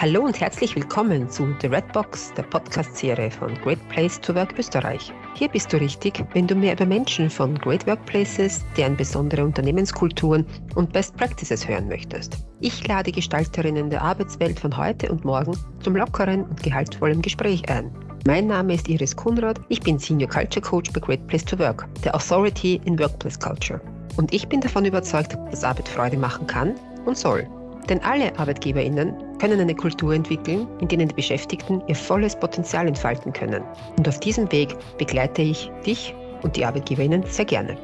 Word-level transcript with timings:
Hallo 0.00 0.20
und 0.20 0.40
herzlich 0.40 0.76
willkommen 0.76 1.28
zu 1.28 1.56
The 1.60 1.66
Red 1.66 1.92
Box, 1.92 2.32
der 2.36 2.44
Podcast-Serie 2.44 3.32
von 3.32 3.52
Great 3.62 3.80
Place 3.88 4.20
to 4.20 4.32
Work 4.32 4.56
Österreich. 4.56 5.12
Hier 5.34 5.48
bist 5.48 5.72
du 5.72 5.76
richtig, 5.76 6.24
wenn 6.34 6.46
du 6.46 6.54
mehr 6.54 6.74
über 6.74 6.86
Menschen 6.86 7.28
von 7.28 7.58
Great 7.58 7.84
Workplaces, 7.84 8.64
deren 8.76 8.96
besondere 8.96 9.44
Unternehmenskulturen 9.44 10.46
und 10.76 10.92
Best 10.92 11.16
Practices 11.16 11.66
hören 11.66 11.88
möchtest. 11.88 12.36
Ich 12.60 12.86
lade 12.86 13.10
Gestalterinnen 13.10 13.90
der 13.90 14.00
Arbeitswelt 14.00 14.60
von 14.60 14.76
heute 14.76 15.10
und 15.10 15.24
morgen 15.24 15.58
zum 15.82 15.96
lockeren 15.96 16.44
und 16.44 16.62
gehaltvollen 16.62 17.20
Gespräch 17.20 17.68
ein. 17.68 17.90
Mein 18.24 18.46
Name 18.46 18.74
ist 18.74 18.86
Iris 18.86 19.16
Kunrad, 19.16 19.60
ich 19.68 19.80
bin 19.80 19.98
Senior 19.98 20.30
Culture 20.30 20.64
Coach 20.64 20.92
bei 20.92 21.00
Great 21.00 21.26
Place 21.26 21.44
to 21.44 21.58
Work, 21.58 21.88
der 22.04 22.14
Authority 22.14 22.80
in 22.84 22.96
Workplace 23.00 23.40
Culture. 23.40 23.80
Und 24.16 24.32
ich 24.32 24.46
bin 24.46 24.60
davon 24.60 24.84
überzeugt, 24.84 25.36
dass 25.50 25.64
Arbeit 25.64 25.88
Freude 25.88 26.18
machen 26.18 26.46
kann 26.46 26.76
und 27.04 27.18
soll. 27.18 27.48
Denn 27.88 28.00
alle 28.02 28.38
ArbeitgeberInnen 28.38 29.38
können 29.38 29.60
eine 29.60 29.74
Kultur 29.74 30.12
entwickeln, 30.12 30.68
in 30.80 30.88
denen 30.88 31.08
die 31.08 31.14
Beschäftigten 31.14 31.82
ihr 31.88 31.94
volles 31.94 32.38
Potenzial 32.38 32.86
entfalten 32.86 33.32
können. 33.32 33.62
Und 33.96 34.06
auf 34.06 34.20
diesem 34.20 34.50
Weg 34.52 34.74
begleite 34.98 35.40
ich 35.42 35.70
dich 35.86 36.14
und 36.42 36.56
die 36.56 36.64
ArbeitgeberInnen 36.64 37.24
sehr 37.26 37.46
gerne. 37.46 37.78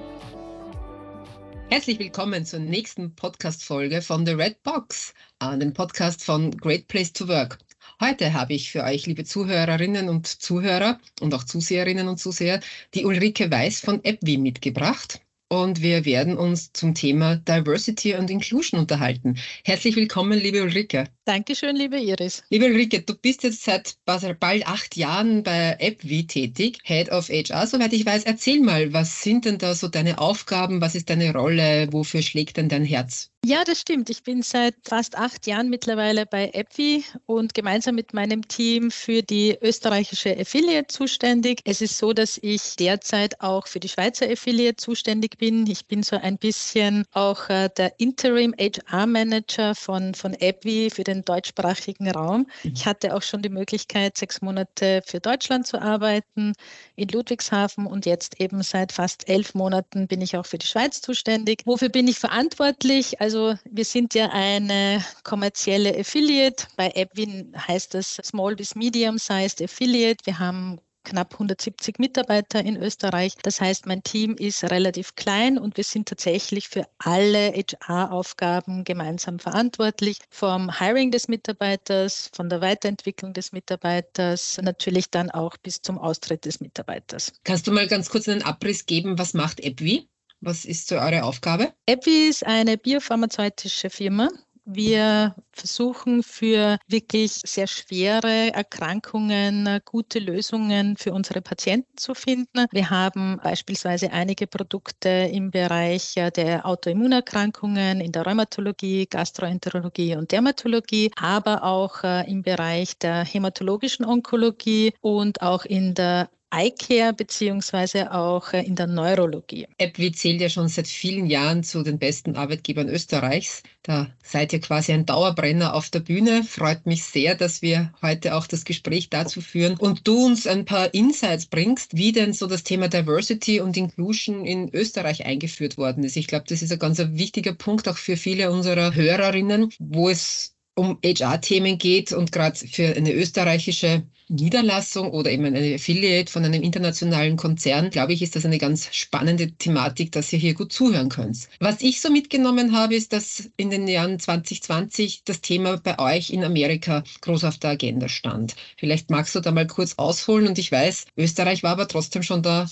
Herzlich 1.71 1.99
willkommen 1.99 2.45
zur 2.45 2.61
nächsten 2.61 3.15
Podcast-Folge 3.15 4.03
von 4.03 4.27
The 4.27 4.33
Red 4.33 4.63
Box, 4.63 5.15
dem 5.43 5.73
Podcast 5.73 6.23
von 6.23 6.51
Great 6.51 6.87
Place 6.87 7.13
to 7.13 7.27
Work. 7.27 7.59
Heute 8.01 8.35
habe 8.35 8.53
ich 8.53 8.71
für 8.71 8.85
euch, 8.85 9.07
liebe 9.07 9.25
Zuhörerinnen 9.25 10.09
und 10.11 10.27
Zuhörer 10.27 10.99
und 11.21 11.33
auch 11.33 11.45
Zuseherinnen 11.45 12.09
und 12.09 12.19
Zuseher, 12.19 12.61
die 12.93 13.07
Ulrike 13.07 13.51
Weiß 13.51 13.81
von 13.81 14.01
AppWi 14.05 14.37
mitgebracht 14.37 15.24
und 15.49 15.83
wir 15.83 16.05
werden 16.05 16.37
uns 16.37 16.73
zum 16.73 16.95
Thema 16.95 17.37
Diversity 17.37 18.15
und 18.15 18.31
Inclusion 18.31 18.81
unterhalten. 18.81 19.39
Herzlich 19.65 19.97
willkommen, 19.97 20.39
liebe 20.39 20.63
Ulrike. 20.63 21.05
Dankeschön, 21.27 21.77
liebe 21.77 21.99
Iris. 21.99 22.43
Liebe 22.51 22.67
Ulrike, 22.67 23.03
du 23.03 23.15
bist 23.15 23.45
jetzt 23.45 23.65
seit 23.65 23.97
bald 24.05 24.67
acht 24.67 24.97
Jahren 24.97 25.43
bei 25.43 25.79
AppWi 25.81 26.27
tätig, 26.27 26.79
Head 26.83 27.11
of 27.11 27.29
HR, 27.29 27.67
soweit 27.67 27.93
ich 27.93 28.05
weiß. 28.05 28.25
Erzähl 28.25 28.61
mal, 28.61 28.93
was 28.93 29.23
sind 29.23 29.45
denn 29.45 29.59
da 29.59 29.75
so 29.75 29.89
deine 29.89 30.19
Aufgaben? 30.19 30.81
Was 30.81 30.95
ist 30.95 31.09
deine 31.09 31.33
Rolle? 31.33 31.89
Wofür 31.93 32.23
schlägt 32.23 32.57
denn 32.57 32.69
dein 32.69 32.85
Herz? 32.85 33.31
Ja, 33.47 33.63
das 33.63 33.81
stimmt. 33.81 34.09
Ich 34.09 34.23
bin 34.23 34.43
seit 34.43 34.75
fast 34.87 35.19
acht 35.19 35.47
Jahren 35.47 35.69
mittlerweile 35.69 36.25
bei 36.25 36.51
AppWi 36.55 37.05
und 37.27 37.53
gemeinsam 37.53 37.95
mit 37.95 38.15
meinem 38.15 38.49
Team 38.49 38.91
für 38.91 39.21
die 39.21 39.59
österreichische 39.61 40.35
Affiliate 40.39 40.87
zuständig. 40.87 41.61
Es 41.65 41.83
ist 41.83 41.99
so, 41.99 42.15
dass 42.15 42.39
ich 42.41 42.77
derzeit 42.77 43.43
auch 43.43 43.67
für 43.67 43.81
die 43.81 43.91
Schweizer 43.91 44.31
Affiliate 44.31 44.77
zuständig 44.77 45.34
bin. 45.39 45.67
Ich 45.67 45.87
bin 45.87 46.03
so 46.03 46.17
ein 46.17 46.39
bisschen 46.39 47.05
auch 47.13 47.49
äh, 47.49 47.69
der 47.77 47.99
Interim 47.99 48.55
HR 48.59 49.07
Manager 49.07 49.75
von, 49.75 50.15
von 50.15 50.35
AppWi 50.35 50.91
für 50.91 51.05
den 51.05 51.25
deutschsprachigen 51.25 52.11
Raum. 52.11 52.47
Mhm. 52.63 52.73
Ich 52.75 52.87
hatte 52.87 53.15
auch 53.15 53.23
schon 53.23 53.43
die 53.43 53.49
Möglichkeit, 53.49 54.17
sechs 54.17 54.43
Monate 54.43 55.03
für 55.07 55.21
Deutschland 55.21 55.67
zu 55.67 55.81
arbeiten 55.81 56.53
in 56.97 57.09
Ludwigshafen 57.09 57.87
und 57.87 58.07
jetzt 58.07 58.41
eben 58.41 58.63
seit 58.63 58.93
fast 58.93 59.29
elf 59.29 59.55
Monaten 59.55 60.07
bin 60.07 60.21
ich 60.21 60.37
auch 60.37 60.47
für 60.47 60.59
die 60.59 60.67
Schweiz 60.67 61.01
zuständig. 61.01 61.63
Wofür 61.65 61.89
bin 61.89 62.09
ich 62.09 62.19
verantwortlich? 62.19 63.21
Also 63.21 63.55
wir 63.65 63.85
sind 63.85 64.15
ja 64.15 64.31
eine 64.31 65.05
kommerzielle 65.23 65.99
Affiliate. 65.99 66.67
Bei 66.77 66.93
AppWin 66.95 67.55
heißt 67.57 67.95
das 67.95 68.17
Small 68.23 68.57
bis 68.57 68.75
Medium 68.75 69.19
Sized 69.19 69.63
Affiliate. 69.63 70.25
Wir 70.25 70.39
haben 70.39 70.81
knapp 71.05 71.35
170 71.35 71.99
Mitarbeiter 71.99 72.65
in 72.65 72.77
Österreich. 72.77 73.35
Das 73.43 73.61
heißt, 73.61 73.87
mein 73.87 74.03
Team 74.03 74.35
ist 74.35 74.65
relativ 74.65 75.15
klein 75.15 75.59
und 75.59 75.77
wir 75.77 75.85
sind 75.85 76.09
tatsächlich 76.09 76.69
für 76.69 76.87
alle 76.99 77.53
HR-Aufgaben 77.53 78.85
gemeinsam 78.85 79.39
verantwortlich. 79.39 80.19
Vom 80.31 80.79
Hiring 80.79 81.11
des 81.11 81.29
Mitarbeiters, 81.29 82.31
von 82.35 82.49
der 82.49 82.61
Weiterentwicklung 82.61 83.33
des 83.33 83.53
Mitarbeiters, 83.53 84.59
natürlich 84.63 85.11
dann 85.11 85.31
auch 85.31 85.57
bis 85.59 85.83
zum 85.83 85.99
Austritt 85.99 86.45
des 86.45 86.61
Mitarbeiters. 86.61 87.33
Kannst 87.45 87.67
du 87.67 87.73
mal 87.73 87.87
ganz 87.87 88.11
kurz 88.11 88.29
einen 88.29 88.43
Abriss 88.43 88.87
geben, 88.87 89.19
was 89.19 89.35
macht 89.35 89.65
AppWi? 89.65 90.09
Was 90.41 90.67
ist 90.67 90.89
so 90.89 90.97
eure 90.97 91.25
Aufgabe? 91.25 91.73
EPI 91.87 92.29
ist 92.29 92.45
eine 92.45 92.77
biopharmazeutische 92.77 93.89
Firma. 93.89 94.29
Wir 94.67 95.35
versuchen 95.53 96.23
für 96.23 96.79
wirklich 96.89 97.33
sehr 97.45 97.67
schwere 97.67 98.53
Erkrankungen 98.55 99.81
gute 99.85 100.19
Lösungen 100.19 100.97
für 100.97 101.13
unsere 101.13 101.43
Patienten 101.43 101.99
zu 101.99 102.15
finden. 102.15 102.65
Wir 102.71 102.89
haben 102.89 103.39
beispielsweise 103.43 104.11
einige 104.11 104.47
Produkte 104.47 105.09
im 105.09 105.51
Bereich 105.51 106.15
der 106.15 106.65
Autoimmunerkrankungen, 106.65 108.01
in 108.01 108.11
der 108.11 108.25
Rheumatologie, 108.25 109.07
Gastroenterologie 109.07 110.17
und 110.17 110.33
Dermatologie, 110.33 111.11
aber 111.17 111.63
auch 111.63 112.03
äh, 112.03 112.31
im 112.31 112.41
Bereich 112.43 112.99
der 112.99 113.25
hämatologischen 113.25 114.07
Onkologie 114.07 114.95
und 115.03 115.43
auch 115.43 115.67
in 115.67 115.93
der 115.93 116.31
Eye-Care 116.55 117.13
beziehungsweise 117.13 118.13
auch 118.13 118.53
äh, 118.53 118.63
in 118.63 118.77
der 118.77 118.87
Neurologie. 118.87 119.67
AppWi 119.81 120.13
zählt 120.13 120.41
ja 120.41 120.49
schon 120.49 120.69
seit 120.69 120.87
vielen 120.87 121.27
Jahren 121.27 121.65
zu 121.65 121.83
den 121.83 121.99
besten 121.99 122.37
Arbeitgebern 122.37 122.89
Österreichs. 122.89 123.63
Da 123.83 124.09
seid 124.23 124.53
ihr 124.53 124.61
quasi 124.61 124.93
ein 124.93 125.05
Dauerbrenner 125.05 125.75
auf 125.75 125.91
der 125.91 126.01
Bühne. 126.01 126.45
Freut 126.45 126.87
mich 126.87 127.05
sehr, 127.05 127.35
dass 127.35 127.61
wir 127.61 127.93
heute 128.01 128.37
auch 128.37 128.47
das 128.47 128.65
Gespräch 128.65 129.11
dazu 129.11 129.41
führen 129.41 129.77
und 129.77 130.07
du 130.07 130.27
uns 130.27 130.47
ein 130.47 130.65
paar 130.65 130.95
Insights 130.95 131.47
bringst, 131.47 131.97
wie 131.97 132.13
denn 132.13 132.33
so 132.33 132.47
das 132.47 132.63
Thema 132.63 132.89
Diversity 132.89 133.61
und 133.61 133.77
Inclusion 133.77 134.47
in 134.47 134.73
Österreich 134.73 135.27
eingeführt 135.27 135.77
worden 135.77 136.05
ist. 136.05 136.17
Ich 136.17 136.29
glaube, 136.29 136.47
das 136.49 136.63
ist 136.63 136.73
ein 136.73 136.79
ganz 136.79 136.99
wichtiger 136.99 137.53
Punkt 137.53 137.89
auch 137.89 137.99
für 137.99 138.17
viele 138.17 138.51
unserer 138.51 138.95
Hörerinnen, 138.95 139.71
wo 139.79 140.09
es 140.09 140.55
um 140.77 140.99
HR-Themen 141.05 141.79
geht 141.79 142.13
und 142.13 142.33
gerade 142.33 142.57
für 142.57 142.97
eine 142.97 143.13
österreichische 143.13 144.05
Niederlassung 144.29 145.11
oder 145.11 145.31
eben 145.31 145.45
eine 145.45 145.75
Affiliate 145.75 146.31
von 146.31 146.45
einem 146.45 146.63
internationalen 146.63 147.37
Konzern, 147.37 147.91
glaube 147.91 148.13
ich, 148.13 148.23
ist 148.23 148.37
das 148.37 148.45
eine 148.45 148.59
ganz 148.59 148.89
spannende 148.93 149.53
Thematik, 149.53 150.13
dass 150.13 150.33
ihr 150.33 150.39
hier 150.39 150.55
gut 150.55 150.73
zuhören 150.73 151.09
könnt. 151.09 151.49
Was 151.61 151.83
ich 151.83 152.01
so 152.01 152.11
mitgenommen 152.11 152.77
habe, 152.77 152.95
ist, 152.95 153.13
dass 153.13 153.51
in 153.57 153.71
den 153.71 153.87
Jahren 153.87 154.19
2020 154.19 155.25
das 155.25 155.41
Thema 155.41 155.77
bei 155.77 155.99
euch 155.99 156.31
in 156.31 156.45
Amerika 156.45 157.05
groß 157.21 157.45
auf 157.45 157.59
der 157.59 157.71
Agenda 157.71 158.09
stand. 158.09 158.55
Vielleicht 158.79 159.11
magst 159.11 159.35
du 159.35 159.41
da 159.41 159.53
mal 159.53 159.67
kurz 159.67 159.95
ausholen 159.97 160.49
und 160.49 160.59
ich 160.59 160.73
weiß, 160.73 161.07
Österreich 161.17 161.63
war 161.63 161.73
aber 161.73 161.89
trotzdem 161.89 162.23
schon 162.23 162.43
da 162.43 162.67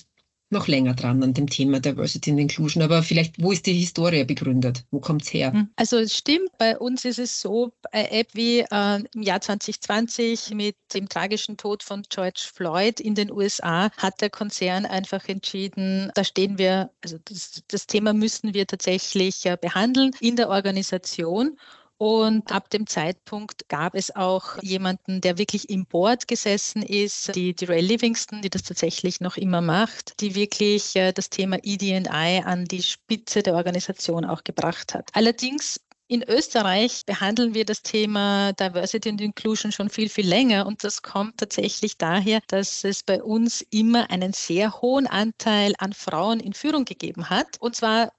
noch 0.52 0.68
länger 0.68 0.94
dran 0.94 1.22
an 1.22 1.34
dem 1.34 1.48
Thema 1.48 1.80
Diversity 1.80 2.30
and 2.30 2.40
Inclusion. 2.40 2.82
Aber 2.82 3.02
vielleicht, 3.02 3.42
wo 3.42 3.52
ist 3.52 3.66
die 3.66 3.72
Historie 3.72 4.24
begründet? 4.24 4.84
Wo 4.90 5.00
kommt 5.00 5.22
es 5.22 5.32
her? 5.32 5.52
Hm. 5.52 5.68
Also 5.76 5.98
es 5.98 6.16
stimmt, 6.16 6.50
bei 6.58 6.78
uns 6.78 7.04
ist 7.04 7.18
es 7.18 7.40
so, 7.40 7.72
bei 7.90 8.04
App 8.10 8.28
wie 8.34 8.60
äh, 8.60 9.04
im 9.14 9.22
Jahr 9.22 9.40
2020 9.40 10.50
mit 10.54 10.76
dem 10.94 11.08
tragischen 11.08 11.56
Tod 11.56 11.82
von 11.82 12.02
George 12.08 12.44
Floyd 12.52 13.00
in 13.00 13.14
den 13.14 13.32
USA 13.32 13.90
hat 13.96 14.20
der 14.20 14.30
Konzern 14.30 14.86
einfach 14.86 15.28
entschieden, 15.28 16.10
da 16.14 16.24
stehen 16.24 16.58
wir, 16.58 16.90
also 17.02 17.18
das, 17.24 17.62
das 17.68 17.86
Thema 17.86 18.12
müssen 18.12 18.54
wir 18.54 18.66
tatsächlich 18.66 19.46
äh, 19.46 19.56
behandeln 19.60 20.12
in 20.20 20.36
der 20.36 20.48
Organisation. 20.48 21.56
Und 22.02 22.50
ab 22.50 22.68
dem 22.68 22.88
Zeitpunkt 22.88 23.68
gab 23.68 23.94
es 23.94 24.12
auch 24.16 24.60
jemanden, 24.60 25.20
der 25.20 25.38
wirklich 25.38 25.70
im 25.70 25.86
Board 25.86 26.26
gesessen 26.26 26.82
ist, 26.82 27.36
die, 27.36 27.54
Ray 27.62 27.80
Livingston, 27.80 28.42
die 28.42 28.50
das 28.50 28.64
tatsächlich 28.64 29.20
noch 29.20 29.36
immer 29.36 29.60
macht, 29.60 30.18
die 30.18 30.34
wirklich 30.34 30.96
äh, 30.96 31.12
das 31.12 31.30
Thema 31.30 31.58
ED&I 31.62 32.42
an 32.44 32.64
die 32.64 32.82
Spitze 32.82 33.44
der 33.44 33.54
Organisation 33.54 34.24
auch 34.24 34.42
gebracht 34.42 34.94
hat. 34.94 35.10
Allerdings 35.12 35.80
in 36.08 36.24
Österreich 36.24 37.06
behandeln 37.06 37.54
wir 37.54 37.64
das 37.64 37.82
Thema 37.82 38.52
Diversity 38.54 39.08
and 39.08 39.20
Inclusion 39.20 39.70
schon 39.70 39.88
viel, 39.88 40.08
viel 40.08 40.26
länger 40.26 40.66
und 40.66 40.82
das 40.82 41.02
kommt 41.02 41.38
tatsächlich 41.38 41.98
daher, 41.98 42.40
dass 42.48 42.82
es 42.82 43.04
bei 43.04 43.22
uns 43.22 43.64
immer 43.70 44.10
einen 44.10 44.32
sehr 44.32 44.82
hohen 44.82 45.06
Anteil 45.06 45.72
an 45.78 45.92
Frauen 45.92 46.40
in 46.40 46.52
Führung 46.52 46.84
gegeben 46.84 47.30
hat. 47.30 47.58
Und 47.60 47.76
zwar 47.76 48.12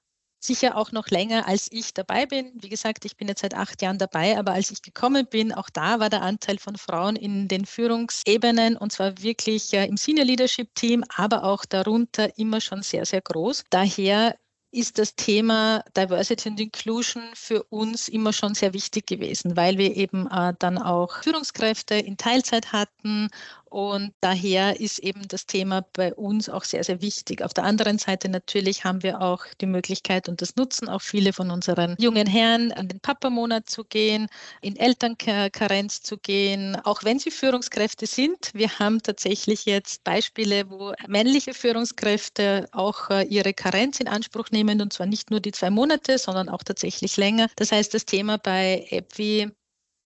sicher 0.46 0.78
auch 0.78 0.92
noch 0.92 1.08
länger, 1.08 1.48
als 1.48 1.68
ich 1.72 1.94
dabei 1.94 2.26
bin. 2.26 2.52
Wie 2.56 2.70
gesagt, 2.70 3.06
ich 3.06 3.16
bin 3.18 3.28
jetzt 3.28 3.42
seit 3.42 3.56
acht 3.56 3.82
Jahren 3.82 3.98
dabei, 3.98 4.38
aber 4.38 4.54
als 4.54 4.72
ich 4.72 4.82
gekommen 4.82 5.26
bin, 5.26 5.54
auch 5.54 5.70
da 5.70 6.00
war 6.00 6.10
der 6.10 6.22
Anteil 6.22 6.60
von 6.60 6.78
Frauen 6.78 7.16
in 7.16 7.48
den 7.48 7.66
Führungsebenen 7.66 8.78
und 8.78 8.92
zwar 8.92 9.22
wirklich 9.22 9.74
äh, 9.74 9.86
im 9.86 9.98
Senior 9.98 10.26
Leadership 10.26 10.74
Team, 10.76 11.04
aber 11.16 11.44
auch 11.44 11.66
darunter 11.66 12.38
immer 12.38 12.62
schon 12.62 12.82
sehr, 12.82 13.06
sehr 13.06 13.22
groß. 13.22 13.64
Daher 13.70 14.36
ist 14.74 14.98
das 14.98 15.16
Thema 15.16 15.84
Diversity 15.96 16.50
and 16.50 16.60
Inclusion 16.60 17.24
für 17.36 17.64
uns 17.66 18.08
immer 18.08 18.34
schon 18.34 18.56
sehr 18.56 18.74
wichtig 18.74 19.06
gewesen, 19.06 19.56
weil 19.56 19.78
wir 19.78 19.96
eben 19.96 20.28
äh, 20.28 20.54
dann 20.58 20.80
auch 20.80 21.22
Führungskräfte 21.22 21.96
in 21.96 22.18
Teilzeit 22.18 22.72
hatten 22.74 23.30
und 23.74 24.14
daher 24.22 24.80
ist 24.80 25.00
eben 25.00 25.28
das 25.28 25.48
Thema 25.48 25.84
bei 25.94 26.14
uns 26.14 26.48
auch 26.48 26.64
sehr, 26.64 26.84
sehr 26.84 27.02
wichtig. 27.02 27.42
Auf 27.42 27.56
der 27.56 27.64
anderen 27.64 27.98
Seite 27.98 28.30
natürlich 28.30 28.84
haben 28.84 29.02
wir 29.02 29.20
auch 29.20 29.46
die 29.62 29.66
Möglichkeit 29.66 30.30
und 30.30 30.44
das 30.44 30.56
nutzen 30.56 30.88
auch 30.90 31.02
viele 31.02 31.34
von 31.34 31.50
unseren 31.50 31.96
jungen 31.98 32.28
Herren, 32.28 32.72
an 32.72 32.88
den 32.88 33.00
Papa-Monat 33.00 33.68
zu 33.68 33.84
gehen, 33.84 34.28
in 34.62 34.76
Elternkarenz 34.76 36.04
zu 36.04 36.20
gehen, 36.20 36.76
auch 36.84 37.04
wenn 37.04 37.18
sie 37.18 37.32
Führungskräfte 37.32 38.06
sind. 38.06 38.52
Wir 38.54 38.78
haben 38.78 39.02
tatsächlich 39.02 39.66
jetzt 39.66 40.04
Beispiele, 40.04 40.70
wo 40.70 40.94
männliche 41.08 41.56
Führungskräfte 41.56 42.68
auch 42.74 43.10
äh, 43.10 43.24
ihre 43.24 43.56
Karenz 43.56 44.00
in 44.00 44.08
Anspruch 44.08 44.52
nehmen 44.52 44.82
und 44.82 44.94
zwar 44.94 45.08
nicht 45.08 45.32
nur 45.32 45.40
die 45.40 45.52
zwei 45.52 45.72
Monate, 45.72 46.20
sondern 46.20 46.48
auch 46.48 46.62
tatsächlich 46.62 47.18
länger. 47.18 47.48
Das 47.56 47.72
heißt, 47.72 47.92
das 47.96 48.06
Thema 48.06 48.38
bei 48.38 48.86
AppWi 48.92 49.50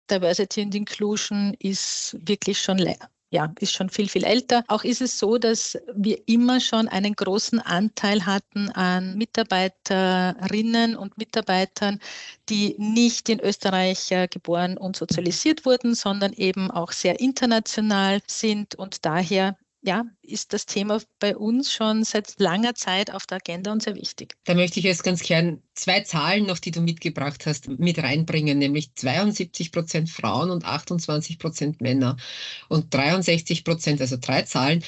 Diversity 0.08 0.62
and 0.62 0.76
Inclusion 0.76 1.54
ist 1.58 2.16
wirklich 2.20 2.60
schon 2.60 2.78
ja, 3.30 3.52
ist 3.60 3.74
schon 3.74 3.90
viel, 3.90 4.08
viel 4.08 4.24
älter. 4.24 4.64
Auch 4.68 4.84
ist 4.84 5.02
es 5.02 5.18
so, 5.18 5.36
dass 5.38 5.78
wir 5.94 6.18
immer 6.26 6.60
schon 6.60 6.88
einen 6.88 7.14
großen 7.14 7.60
Anteil 7.60 8.24
hatten 8.24 8.70
an 8.70 9.16
Mitarbeiterinnen 9.16 10.96
und 10.96 11.18
Mitarbeitern, 11.18 12.00
die 12.48 12.74
nicht 12.78 13.28
in 13.28 13.40
Österreich 13.40 14.10
äh, 14.12 14.28
geboren 14.28 14.78
und 14.78 14.96
sozialisiert 14.96 15.66
wurden, 15.66 15.94
sondern 15.94 16.32
eben 16.32 16.70
auch 16.70 16.92
sehr 16.92 17.20
international 17.20 18.20
sind 18.26 18.74
und 18.76 19.04
daher 19.04 19.56
ja, 19.88 20.04
ist 20.20 20.52
das 20.52 20.66
Thema 20.66 21.00
bei 21.18 21.34
uns 21.34 21.72
schon 21.72 22.04
seit 22.04 22.38
langer 22.38 22.74
Zeit 22.74 23.10
auf 23.10 23.26
der 23.26 23.38
Agenda 23.38 23.72
und 23.72 23.82
sehr 23.82 23.94
wichtig. 23.96 24.34
Da 24.44 24.54
möchte 24.54 24.78
ich 24.80 24.84
jetzt 24.84 25.02
ganz 25.02 25.22
gern 25.22 25.62
zwei 25.74 26.00
Zahlen 26.00 26.46
noch, 26.46 26.58
die 26.58 26.72
du 26.72 26.82
mitgebracht 26.82 27.46
hast, 27.46 27.68
mit 27.68 27.98
reinbringen, 27.98 28.58
nämlich 28.58 28.94
72 28.94 29.72
Prozent 29.72 30.10
Frauen 30.10 30.50
und 30.50 30.66
28 30.66 31.38
Prozent 31.38 31.80
Männer 31.80 32.18
und 32.68 32.92
63 32.92 33.64
Prozent, 33.64 34.02
also 34.02 34.18
drei 34.20 34.42
Zahlen, 34.42 34.84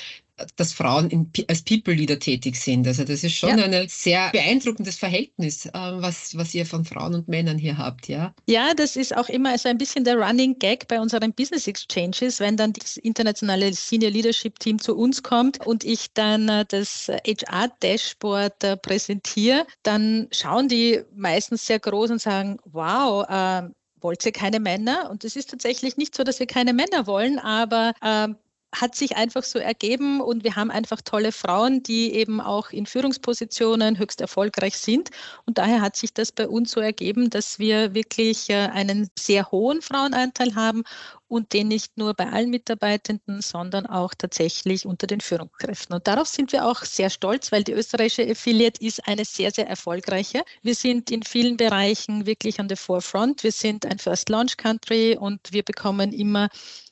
dass 0.56 0.72
Frauen 0.72 1.10
in, 1.10 1.30
als 1.48 1.62
People-Leader 1.62 2.18
tätig 2.18 2.56
sind. 2.56 2.86
Also 2.86 3.04
das 3.04 3.24
ist 3.24 3.34
schon 3.34 3.58
ja. 3.58 3.64
ein 3.64 3.88
sehr 3.88 4.30
beeindruckendes 4.30 4.96
Verhältnis, 4.96 5.66
äh, 5.66 5.70
was, 5.72 6.36
was 6.36 6.54
ihr 6.54 6.66
von 6.66 6.84
Frauen 6.84 7.14
und 7.14 7.28
Männern 7.28 7.58
hier 7.58 7.76
habt, 7.78 8.08
ja? 8.08 8.34
Ja, 8.46 8.74
das 8.74 8.96
ist 8.96 9.16
auch 9.16 9.28
immer 9.28 9.56
so 9.58 9.68
ein 9.68 9.78
bisschen 9.78 10.04
der 10.04 10.16
Running 10.16 10.58
Gag 10.58 10.88
bei 10.88 11.00
unseren 11.00 11.32
Business 11.32 11.66
Exchanges, 11.66 12.40
wenn 12.40 12.56
dann 12.56 12.72
das 12.72 12.96
internationale 12.96 13.72
Senior 13.72 14.10
Leadership 14.10 14.58
Team 14.58 14.78
zu 14.78 14.96
uns 14.96 15.22
kommt 15.22 15.64
und 15.66 15.84
ich 15.84 16.12
dann 16.14 16.48
äh, 16.48 16.64
das 16.68 17.08
HR-Dashboard 17.08 18.64
äh, 18.64 18.76
präsentiere, 18.76 19.66
dann 19.82 20.28
schauen 20.32 20.68
die 20.68 21.02
meistens 21.14 21.66
sehr 21.66 21.78
groß 21.78 22.10
und 22.10 22.20
sagen, 22.20 22.58
wow, 22.64 23.26
äh, 23.28 23.68
wollt 24.00 24.24
ihr 24.24 24.32
keine 24.32 24.60
Männer? 24.60 25.10
Und 25.10 25.24
es 25.24 25.36
ist 25.36 25.50
tatsächlich 25.50 25.96
nicht 25.96 26.14
so, 26.14 26.24
dass 26.24 26.38
wir 26.40 26.46
keine 26.46 26.72
Männer 26.72 27.06
wollen, 27.06 27.38
aber 27.38 27.92
äh, 28.00 28.28
hat 28.72 28.94
sich 28.94 29.16
einfach 29.16 29.42
so 29.42 29.58
ergeben 29.58 30.20
und 30.20 30.44
wir 30.44 30.54
haben 30.54 30.70
einfach 30.70 31.00
tolle 31.02 31.32
Frauen, 31.32 31.82
die 31.82 32.14
eben 32.14 32.40
auch 32.40 32.70
in 32.70 32.86
Führungspositionen 32.86 33.98
höchst 33.98 34.20
erfolgreich 34.20 34.78
sind. 34.78 35.10
Und 35.44 35.58
daher 35.58 35.80
hat 35.80 35.96
sich 35.96 36.14
das 36.14 36.30
bei 36.30 36.46
uns 36.46 36.70
so 36.70 36.80
ergeben, 36.80 37.30
dass 37.30 37.58
wir 37.58 37.94
wirklich 37.94 38.48
äh, 38.48 38.68
einen 38.72 39.08
sehr 39.18 39.50
hohen 39.50 39.82
Frauenanteil 39.82 40.54
haben 40.54 40.84
und 41.26 41.52
den 41.52 41.68
nicht 41.68 41.96
nur 41.96 42.14
bei 42.14 42.30
allen 42.30 42.50
Mitarbeitenden, 42.50 43.40
sondern 43.40 43.86
auch 43.86 44.14
tatsächlich 44.14 44.86
unter 44.86 45.06
den 45.06 45.20
Führungskräften. 45.20 45.94
Und 45.94 46.06
darauf 46.06 46.28
sind 46.28 46.52
wir 46.52 46.66
auch 46.66 46.84
sehr 46.84 47.10
stolz, 47.10 47.52
weil 47.52 47.64
die 47.64 47.72
österreichische 47.72 48.28
Affiliate 48.30 48.84
ist 48.84 49.06
eine 49.06 49.24
sehr, 49.24 49.50
sehr 49.50 49.68
erfolgreiche. 49.68 50.44
Wir 50.62 50.74
sind 50.74 51.10
in 51.10 51.22
vielen 51.22 51.56
Bereichen 51.56 52.26
wirklich 52.26 52.60
an 52.60 52.68
der 52.68 52.76
Forefront. 52.76 53.42
Wir 53.42 53.52
sind 53.52 53.86
ein 53.86 53.98
First 53.98 54.28
Launch 54.28 54.56
Country 54.56 55.16
und 55.16 55.40
wir 55.52 55.62
bekommen 55.62 56.12
immer 56.12 56.48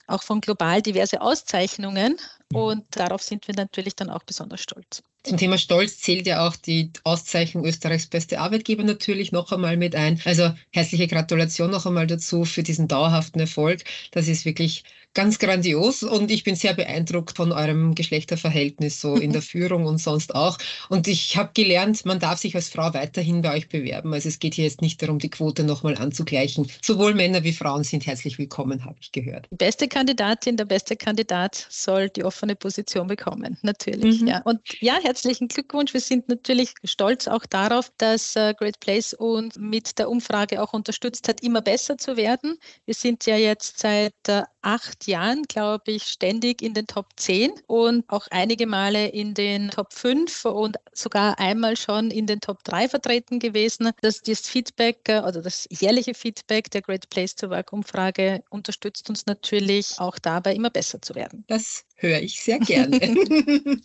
auch 0.08 0.22
von 0.22 0.40
global 0.40 0.82
diverse 0.82 1.20
Auszeichnungen. 1.20 2.16
Und 2.52 2.84
darauf 2.90 3.22
sind 3.22 3.46
wir 3.46 3.54
natürlich 3.54 3.94
dann 3.94 4.10
auch 4.10 4.22
besonders 4.24 4.62
stolz. 4.62 5.02
Zum 5.22 5.36
Thema 5.36 5.58
Stolz 5.58 5.98
zählt 5.98 6.26
ja 6.26 6.46
auch 6.46 6.56
die 6.56 6.90
Auszeichnung 7.04 7.66
Österreichs 7.66 8.06
beste 8.06 8.40
Arbeitgeber 8.40 8.84
natürlich 8.84 9.32
noch 9.32 9.52
einmal 9.52 9.76
mit 9.76 9.94
ein. 9.94 10.20
Also 10.24 10.52
herzliche 10.70 11.08
Gratulation 11.08 11.70
noch 11.70 11.84
einmal 11.84 12.06
dazu 12.06 12.44
für 12.44 12.62
diesen 12.62 12.88
dauerhaften 12.88 13.40
Erfolg. 13.40 13.84
Das 14.12 14.28
ist 14.28 14.46
wirklich 14.46 14.84
ganz 15.18 15.40
grandios 15.40 16.04
und 16.04 16.30
ich 16.30 16.44
bin 16.44 16.54
sehr 16.54 16.74
beeindruckt 16.74 17.36
von 17.36 17.50
eurem 17.50 17.96
Geschlechterverhältnis 17.96 19.00
so 19.00 19.16
in 19.16 19.32
der 19.32 19.42
Führung 19.52 19.84
und 19.84 19.98
sonst 19.98 20.32
auch. 20.32 20.58
Und 20.90 21.08
ich 21.08 21.36
habe 21.36 21.50
gelernt, 21.54 22.06
man 22.06 22.20
darf 22.20 22.38
sich 22.38 22.54
als 22.54 22.68
Frau 22.68 22.94
weiterhin 22.94 23.42
bei 23.42 23.56
euch 23.56 23.68
bewerben. 23.68 24.14
Also 24.14 24.28
es 24.28 24.38
geht 24.38 24.54
hier 24.54 24.66
jetzt 24.66 24.80
nicht 24.80 25.02
darum, 25.02 25.18
die 25.18 25.28
Quote 25.28 25.64
nochmal 25.64 25.96
anzugleichen. 25.96 26.70
Sowohl 26.84 27.14
Männer 27.14 27.42
wie 27.42 27.52
Frauen 27.52 27.82
sind 27.82 28.06
herzlich 28.06 28.38
willkommen, 28.38 28.84
habe 28.84 28.94
ich 29.00 29.10
gehört. 29.10 29.48
Die 29.50 29.56
beste 29.56 29.88
Kandidatin, 29.88 30.56
der 30.56 30.66
beste 30.66 30.94
Kandidat 30.94 31.66
soll 31.68 32.10
die 32.10 32.22
offene 32.22 32.54
Position 32.54 33.08
bekommen, 33.08 33.58
natürlich. 33.62 34.20
Mhm. 34.20 34.28
Ja. 34.28 34.42
Und 34.42 34.60
ja, 34.80 34.98
herzlichen 35.02 35.48
Glückwunsch. 35.48 35.94
Wir 35.94 36.00
sind 36.00 36.28
natürlich 36.28 36.74
stolz 36.84 37.26
auch 37.26 37.44
darauf, 37.44 37.90
dass 37.98 38.36
äh, 38.36 38.54
Great 38.56 38.78
Place 38.78 39.14
uns 39.14 39.56
mit 39.58 39.98
der 39.98 40.10
Umfrage 40.10 40.62
auch 40.62 40.74
unterstützt 40.74 41.26
hat, 41.26 41.42
immer 41.42 41.60
besser 41.60 41.98
zu 41.98 42.16
werden. 42.16 42.56
Wir 42.84 42.94
sind 42.94 43.26
ja 43.26 43.36
jetzt 43.36 43.80
seit 43.80 44.14
äh, 44.28 44.42
acht 44.68 45.06
Jahren, 45.06 45.44
glaube 45.44 45.92
ich, 45.92 46.04
ständig 46.04 46.60
in 46.60 46.74
den 46.74 46.86
Top 46.86 47.06
10 47.16 47.52
und 47.68 48.04
auch 48.08 48.26
einige 48.30 48.66
Male 48.66 49.08
in 49.08 49.32
den 49.32 49.70
Top 49.70 49.94
5 49.94 50.44
und 50.44 50.76
sogar 50.92 51.38
einmal 51.38 51.74
schon 51.74 52.10
in 52.10 52.26
den 52.26 52.40
Top 52.40 52.62
3 52.64 52.86
vertreten 52.90 53.38
gewesen. 53.38 53.92
Das, 54.02 54.20
das 54.20 54.40
Feedback 54.40 55.08
äh, 55.08 55.20
oder 55.20 55.40
das 55.40 55.66
jährliche 55.70 56.12
Feedback 56.12 56.70
der 56.70 56.82
Great 56.82 57.08
Place 57.08 57.34
to 57.34 57.48
Work 57.48 57.72
Umfrage 57.72 58.42
unterstützt 58.50 59.08
uns 59.08 59.24
natürlich 59.24 59.94
auch 59.98 60.18
dabei, 60.18 60.54
immer 60.54 60.70
besser 60.70 61.00
zu 61.00 61.14
werden. 61.14 61.44
Das 61.48 61.86
höre 61.98 62.20
ich 62.20 62.40
sehr 62.40 62.58
gerne. 62.58 62.98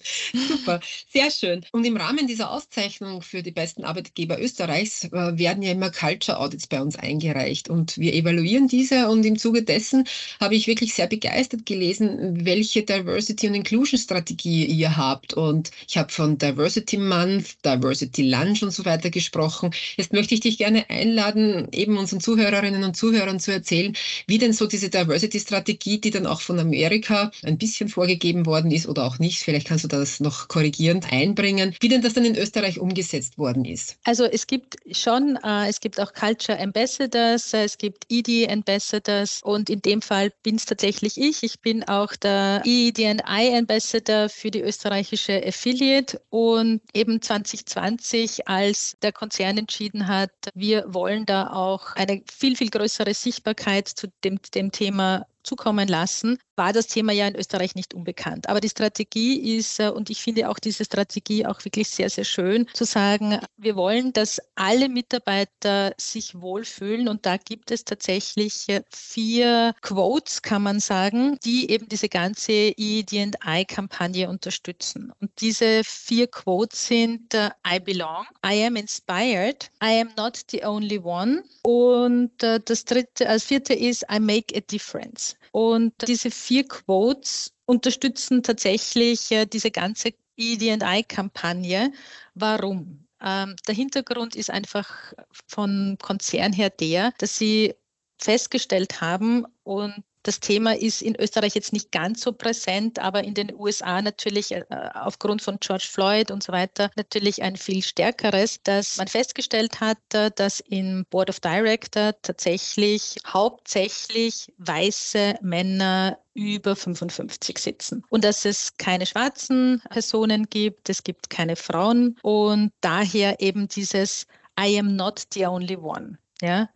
Super, 0.47 0.79
sehr 1.11 1.31
schön. 1.31 1.65
Und 1.71 1.85
im 1.85 1.97
Rahmen 1.97 2.27
dieser 2.27 2.51
Auszeichnung 2.51 3.21
für 3.21 3.43
die 3.43 3.51
besten 3.51 3.83
Arbeitgeber 3.83 4.39
Österreichs 4.39 5.05
äh, 5.05 5.37
werden 5.37 5.63
ja 5.63 5.71
immer 5.71 5.91
Culture 5.91 6.39
Audits 6.39 6.67
bei 6.67 6.81
uns 6.81 6.95
eingereicht 6.95 7.69
und 7.69 7.97
wir 7.97 8.13
evaluieren 8.13 8.67
diese 8.67 9.09
und 9.09 9.25
im 9.25 9.37
Zuge 9.37 9.63
dessen 9.63 10.05
habe 10.39 10.55
ich 10.55 10.67
wirklich 10.67 10.93
sehr 10.93 11.07
begeistert 11.07 11.65
gelesen, 11.65 12.45
welche 12.45 12.83
Diversity 12.83 13.47
und 13.47 13.55
Inclusion 13.55 13.99
Strategie 13.99 14.65
ihr 14.65 14.95
habt 14.95 15.33
und 15.33 15.71
ich 15.87 15.97
habe 15.97 16.11
von 16.11 16.37
Diversity 16.37 16.97
Month, 16.97 17.63
Diversity 17.65 18.29
Lunch 18.29 18.63
und 18.63 18.71
so 18.71 18.85
weiter 18.85 19.09
gesprochen. 19.09 19.71
Jetzt 19.97 20.13
möchte 20.13 20.35
ich 20.35 20.41
dich 20.41 20.57
gerne 20.57 20.89
einladen, 20.89 21.67
eben 21.71 21.97
unseren 21.97 22.19
Zuhörerinnen 22.19 22.83
und 22.83 22.95
Zuhörern 22.95 23.39
zu 23.39 23.51
erzählen, 23.51 23.95
wie 24.27 24.37
denn 24.37 24.53
so 24.53 24.67
diese 24.67 24.89
Diversity 24.89 25.39
Strategie, 25.39 25.99
die 25.99 26.11
dann 26.11 26.27
auch 26.27 26.41
von 26.41 26.59
Amerika 26.59 27.31
ein 27.43 27.57
bisschen 27.57 27.89
vor 27.89 28.02
vorgegeben 28.03 28.45
worden 28.45 28.69
ist 28.69 28.85
oder 28.89 29.05
auch 29.05 29.17
nicht, 29.17 29.39
vielleicht 29.39 29.67
kannst 29.67 29.85
du 29.85 29.87
das 29.87 30.19
noch 30.19 30.49
korrigierend 30.49 31.13
einbringen, 31.13 31.73
wie 31.79 31.87
denn 31.87 32.01
das 32.01 32.13
dann 32.13 32.25
in 32.25 32.35
Österreich 32.35 32.77
umgesetzt 32.77 33.37
worden 33.37 33.63
ist. 33.63 33.95
Also 34.03 34.25
es 34.25 34.45
gibt 34.45 34.75
schon, 34.91 35.39
äh, 35.41 35.69
es 35.69 35.79
gibt 35.79 36.01
auch 36.01 36.11
Culture 36.11 36.59
Ambassadors, 36.59 37.53
äh, 37.53 37.63
es 37.63 37.77
gibt 37.77 38.03
ED 38.09 38.49
Ambassadors 38.49 39.39
und 39.41 39.69
in 39.69 39.81
dem 39.81 40.01
Fall 40.01 40.33
bin 40.43 40.55
es 40.55 40.65
tatsächlich 40.65 41.17
ich. 41.17 41.43
Ich 41.43 41.61
bin 41.61 41.85
auch 41.85 42.13
der 42.17 42.61
EDNI 42.65 43.55
Ambassador 43.57 44.27
für 44.27 44.51
die 44.51 44.59
österreichische 44.59 45.41
Affiliate 45.41 46.19
und 46.29 46.81
eben 46.93 47.21
2020, 47.21 48.49
als 48.49 48.97
der 49.01 49.13
Konzern 49.13 49.57
entschieden 49.57 50.09
hat, 50.09 50.31
wir 50.53 50.83
wollen 50.93 51.25
da 51.25 51.53
auch 51.53 51.95
eine 51.95 52.21
viel, 52.29 52.57
viel 52.57 52.69
größere 52.69 53.13
Sichtbarkeit 53.13 53.87
zu 53.87 54.07
dem, 54.25 54.39
dem 54.53 54.73
Thema 54.73 55.25
zukommen 55.43 55.87
lassen, 55.87 56.39
war 56.55 56.73
das 56.73 56.87
Thema 56.87 57.11
ja 57.13 57.27
in 57.27 57.35
Österreich 57.35 57.75
nicht 57.75 57.93
unbekannt. 57.93 58.49
Aber 58.49 58.61
die 58.61 58.69
Strategie 58.69 59.57
ist, 59.57 59.79
äh, 59.79 59.89
und 59.89 60.09
ich 60.09 60.21
finde 60.21 60.49
auch 60.49 60.59
diese 60.59 60.85
Strategie 60.85 61.45
auch 61.45 61.63
wirklich 61.65 61.89
sehr, 61.89 62.09
sehr 62.09 62.23
schön, 62.23 62.67
zu 62.73 62.85
sagen, 62.85 63.39
wir 63.57 63.75
wollen, 63.75 64.13
dass 64.13 64.41
alle 64.55 64.89
Mitarbeiter 64.89 65.93
sich 65.97 66.39
wohlfühlen. 66.39 67.07
Und 67.07 67.25
da 67.25 67.37
gibt 67.37 67.71
es 67.71 67.85
tatsächlich 67.85 68.69
äh, 68.69 68.81
vier 68.89 69.73
Quotes, 69.81 70.41
kann 70.41 70.63
man 70.63 70.79
sagen, 70.79 71.37
die 71.43 71.69
eben 71.69 71.87
diese 71.87 72.09
ganze 72.09 72.51
ED&I-Kampagne 72.51 74.29
unterstützen. 74.29 75.11
Und 75.19 75.31
diese 75.39 75.83
vier 75.83 76.27
Quotes 76.27 76.87
sind 76.87 77.33
äh, 77.33 77.49
I 77.67 77.79
belong, 77.79 78.25
I 78.45 78.65
am 78.65 78.75
inspired, 78.75 79.69
I 79.83 80.01
am 80.01 80.09
not 80.17 80.39
the 80.51 80.63
only 80.63 80.99
one. 80.99 81.43
Und 81.63 82.31
das 82.39 82.85
dritte, 82.85 83.27
als 83.27 83.45
vierte 83.45 83.73
ist 83.73 84.05
I 84.11 84.19
make 84.19 84.55
a 84.55 84.59
difference. 84.59 85.35
Und 85.51 85.93
diese 86.07 86.31
vier 86.43 86.67
Quotes 86.67 87.53
unterstützen 87.65 88.43
tatsächlich 88.43 89.31
äh, 89.31 89.45
diese 89.45 89.71
ganze 89.71 90.13
ED&I-Kampagne. 90.37 91.93
Warum? 92.33 93.07
Ähm, 93.21 93.55
der 93.67 93.75
Hintergrund 93.75 94.35
ist 94.35 94.49
einfach 94.49 95.13
von 95.47 95.97
Konzern 96.01 96.51
her 96.51 96.69
der, 96.69 97.13
dass 97.19 97.37
sie 97.37 97.73
festgestellt 98.17 98.99
haben 98.99 99.45
und 99.63 100.03
das 100.23 100.39
Thema 100.39 100.75
ist 100.75 101.01
in 101.01 101.19
Österreich 101.19 101.53
jetzt 101.53 101.73
nicht 101.73 101.91
ganz 101.91 102.21
so 102.21 102.31
präsent, 102.31 102.99
aber 102.99 103.23
in 103.23 103.33
den 103.33 103.53
USA 103.53 104.01
natürlich 104.01 104.51
äh, 104.51 104.63
aufgrund 104.93 105.41
von 105.41 105.57
George 105.59 105.87
Floyd 105.89 106.31
und 106.31 106.41
so 106.41 106.51
weiter 106.51 106.89
natürlich 106.95 107.43
ein 107.43 107.57
viel 107.57 107.83
stärkeres, 107.83 108.61
dass 108.63 108.97
man 108.97 109.07
festgestellt 109.07 109.81
hat, 109.81 109.97
äh, 110.13 110.31
dass 110.35 110.61
im 110.61 111.05
Board 111.09 111.29
of 111.29 111.39
Director 111.39 112.13
tatsächlich 112.21 113.17
hauptsächlich 113.27 114.51
weiße 114.57 115.35
Männer 115.41 116.17
über 116.33 116.75
55 116.75 117.59
sitzen 117.59 118.03
und 118.09 118.23
dass 118.23 118.45
es 118.45 118.77
keine 118.77 119.05
schwarzen 119.05 119.83
Personen 119.89 120.49
gibt, 120.49 120.89
es 120.89 121.03
gibt 121.03 121.29
keine 121.29 121.55
Frauen 121.55 122.17
und 122.23 122.71
daher 122.81 123.39
eben 123.39 123.67
dieses 123.67 124.25
I 124.59 124.79
am 124.79 124.95
not 124.95 125.23
the 125.33 125.45
only 125.45 125.77
one. 125.77 126.17
Ja, 126.41 126.69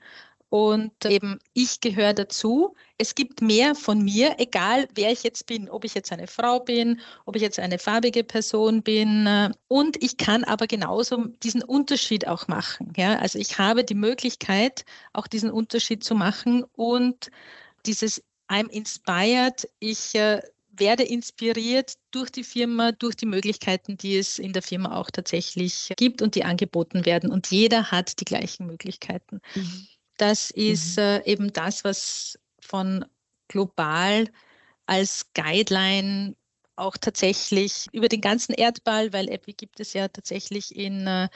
Und 0.49 0.93
eben 1.05 1.39
ich 1.53 1.81
gehöre 1.81 2.13
dazu. 2.13 2.75
Es 2.97 3.15
gibt 3.15 3.41
mehr 3.41 3.75
von 3.75 4.01
mir, 4.01 4.35
egal 4.37 4.87
wer 4.95 5.11
ich 5.11 5.23
jetzt 5.23 5.45
bin, 5.45 5.69
ob 5.69 5.83
ich 5.83 5.93
jetzt 5.93 6.11
eine 6.11 6.27
Frau 6.27 6.61
bin, 6.61 7.01
ob 7.25 7.35
ich 7.35 7.41
jetzt 7.41 7.59
eine 7.59 7.79
farbige 7.79 8.23
Person 8.23 8.81
bin. 8.81 9.53
Und 9.67 10.01
ich 10.01 10.15
kann 10.17 10.45
aber 10.45 10.67
genauso 10.67 11.25
diesen 11.43 11.63
Unterschied 11.63 12.27
auch 12.27 12.47
machen. 12.47 12.93
Ja? 12.95 13.19
Also 13.19 13.39
ich 13.39 13.57
habe 13.57 13.83
die 13.83 13.95
Möglichkeit, 13.95 14.85
auch 15.11 15.27
diesen 15.27 15.51
Unterschied 15.51 16.03
zu 16.03 16.15
machen 16.15 16.63
und 16.73 17.29
dieses 17.85 18.23
I'm 18.49 18.69
inspired, 18.69 19.67
ich 19.79 20.15
äh, 20.15 20.41
werde 20.79 21.03
inspiriert 21.03 21.95
durch 22.11 22.29
die 22.29 22.43
Firma, 22.43 22.91
durch 22.91 23.15
die 23.15 23.25
Möglichkeiten, 23.25 23.97
die 23.97 24.17
es 24.17 24.39
in 24.39 24.53
der 24.53 24.61
Firma 24.61 24.95
auch 24.95 25.09
tatsächlich 25.11 25.91
gibt 25.97 26.21
und 26.21 26.35
die 26.35 26.43
angeboten 26.43 27.05
werden. 27.05 27.31
Und 27.31 27.51
jeder 27.51 27.91
hat 27.91 28.19
die 28.19 28.25
gleichen 28.25 28.67
Möglichkeiten. 28.67 29.41
Mhm. 29.55 29.87
Das 30.17 30.51
ist 30.51 30.97
mhm. 30.97 31.03
äh, 31.03 31.25
eben 31.25 31.53
das, 31.53 31.83
was 31.83 32.39
von 32.59 33.05
global 33.47 34.27
als 34.85 35.27
Guideline 35.33 36.35
auch 36.75 36.95
tatsächlich 36.97 37.87
über 37.91 38.07
den 38.07 38.21
ganzen 38.21 38.53
Erdball, 38.53 39.11
weil 39.11 39.29
Epi 39.29 39.53
gibt 39.53 39.79
es 39.79 39.93
ja 39.93 40.07
tatsächlich 40.07 40.75
in 40.75 41.07
äh, 41.07 41.27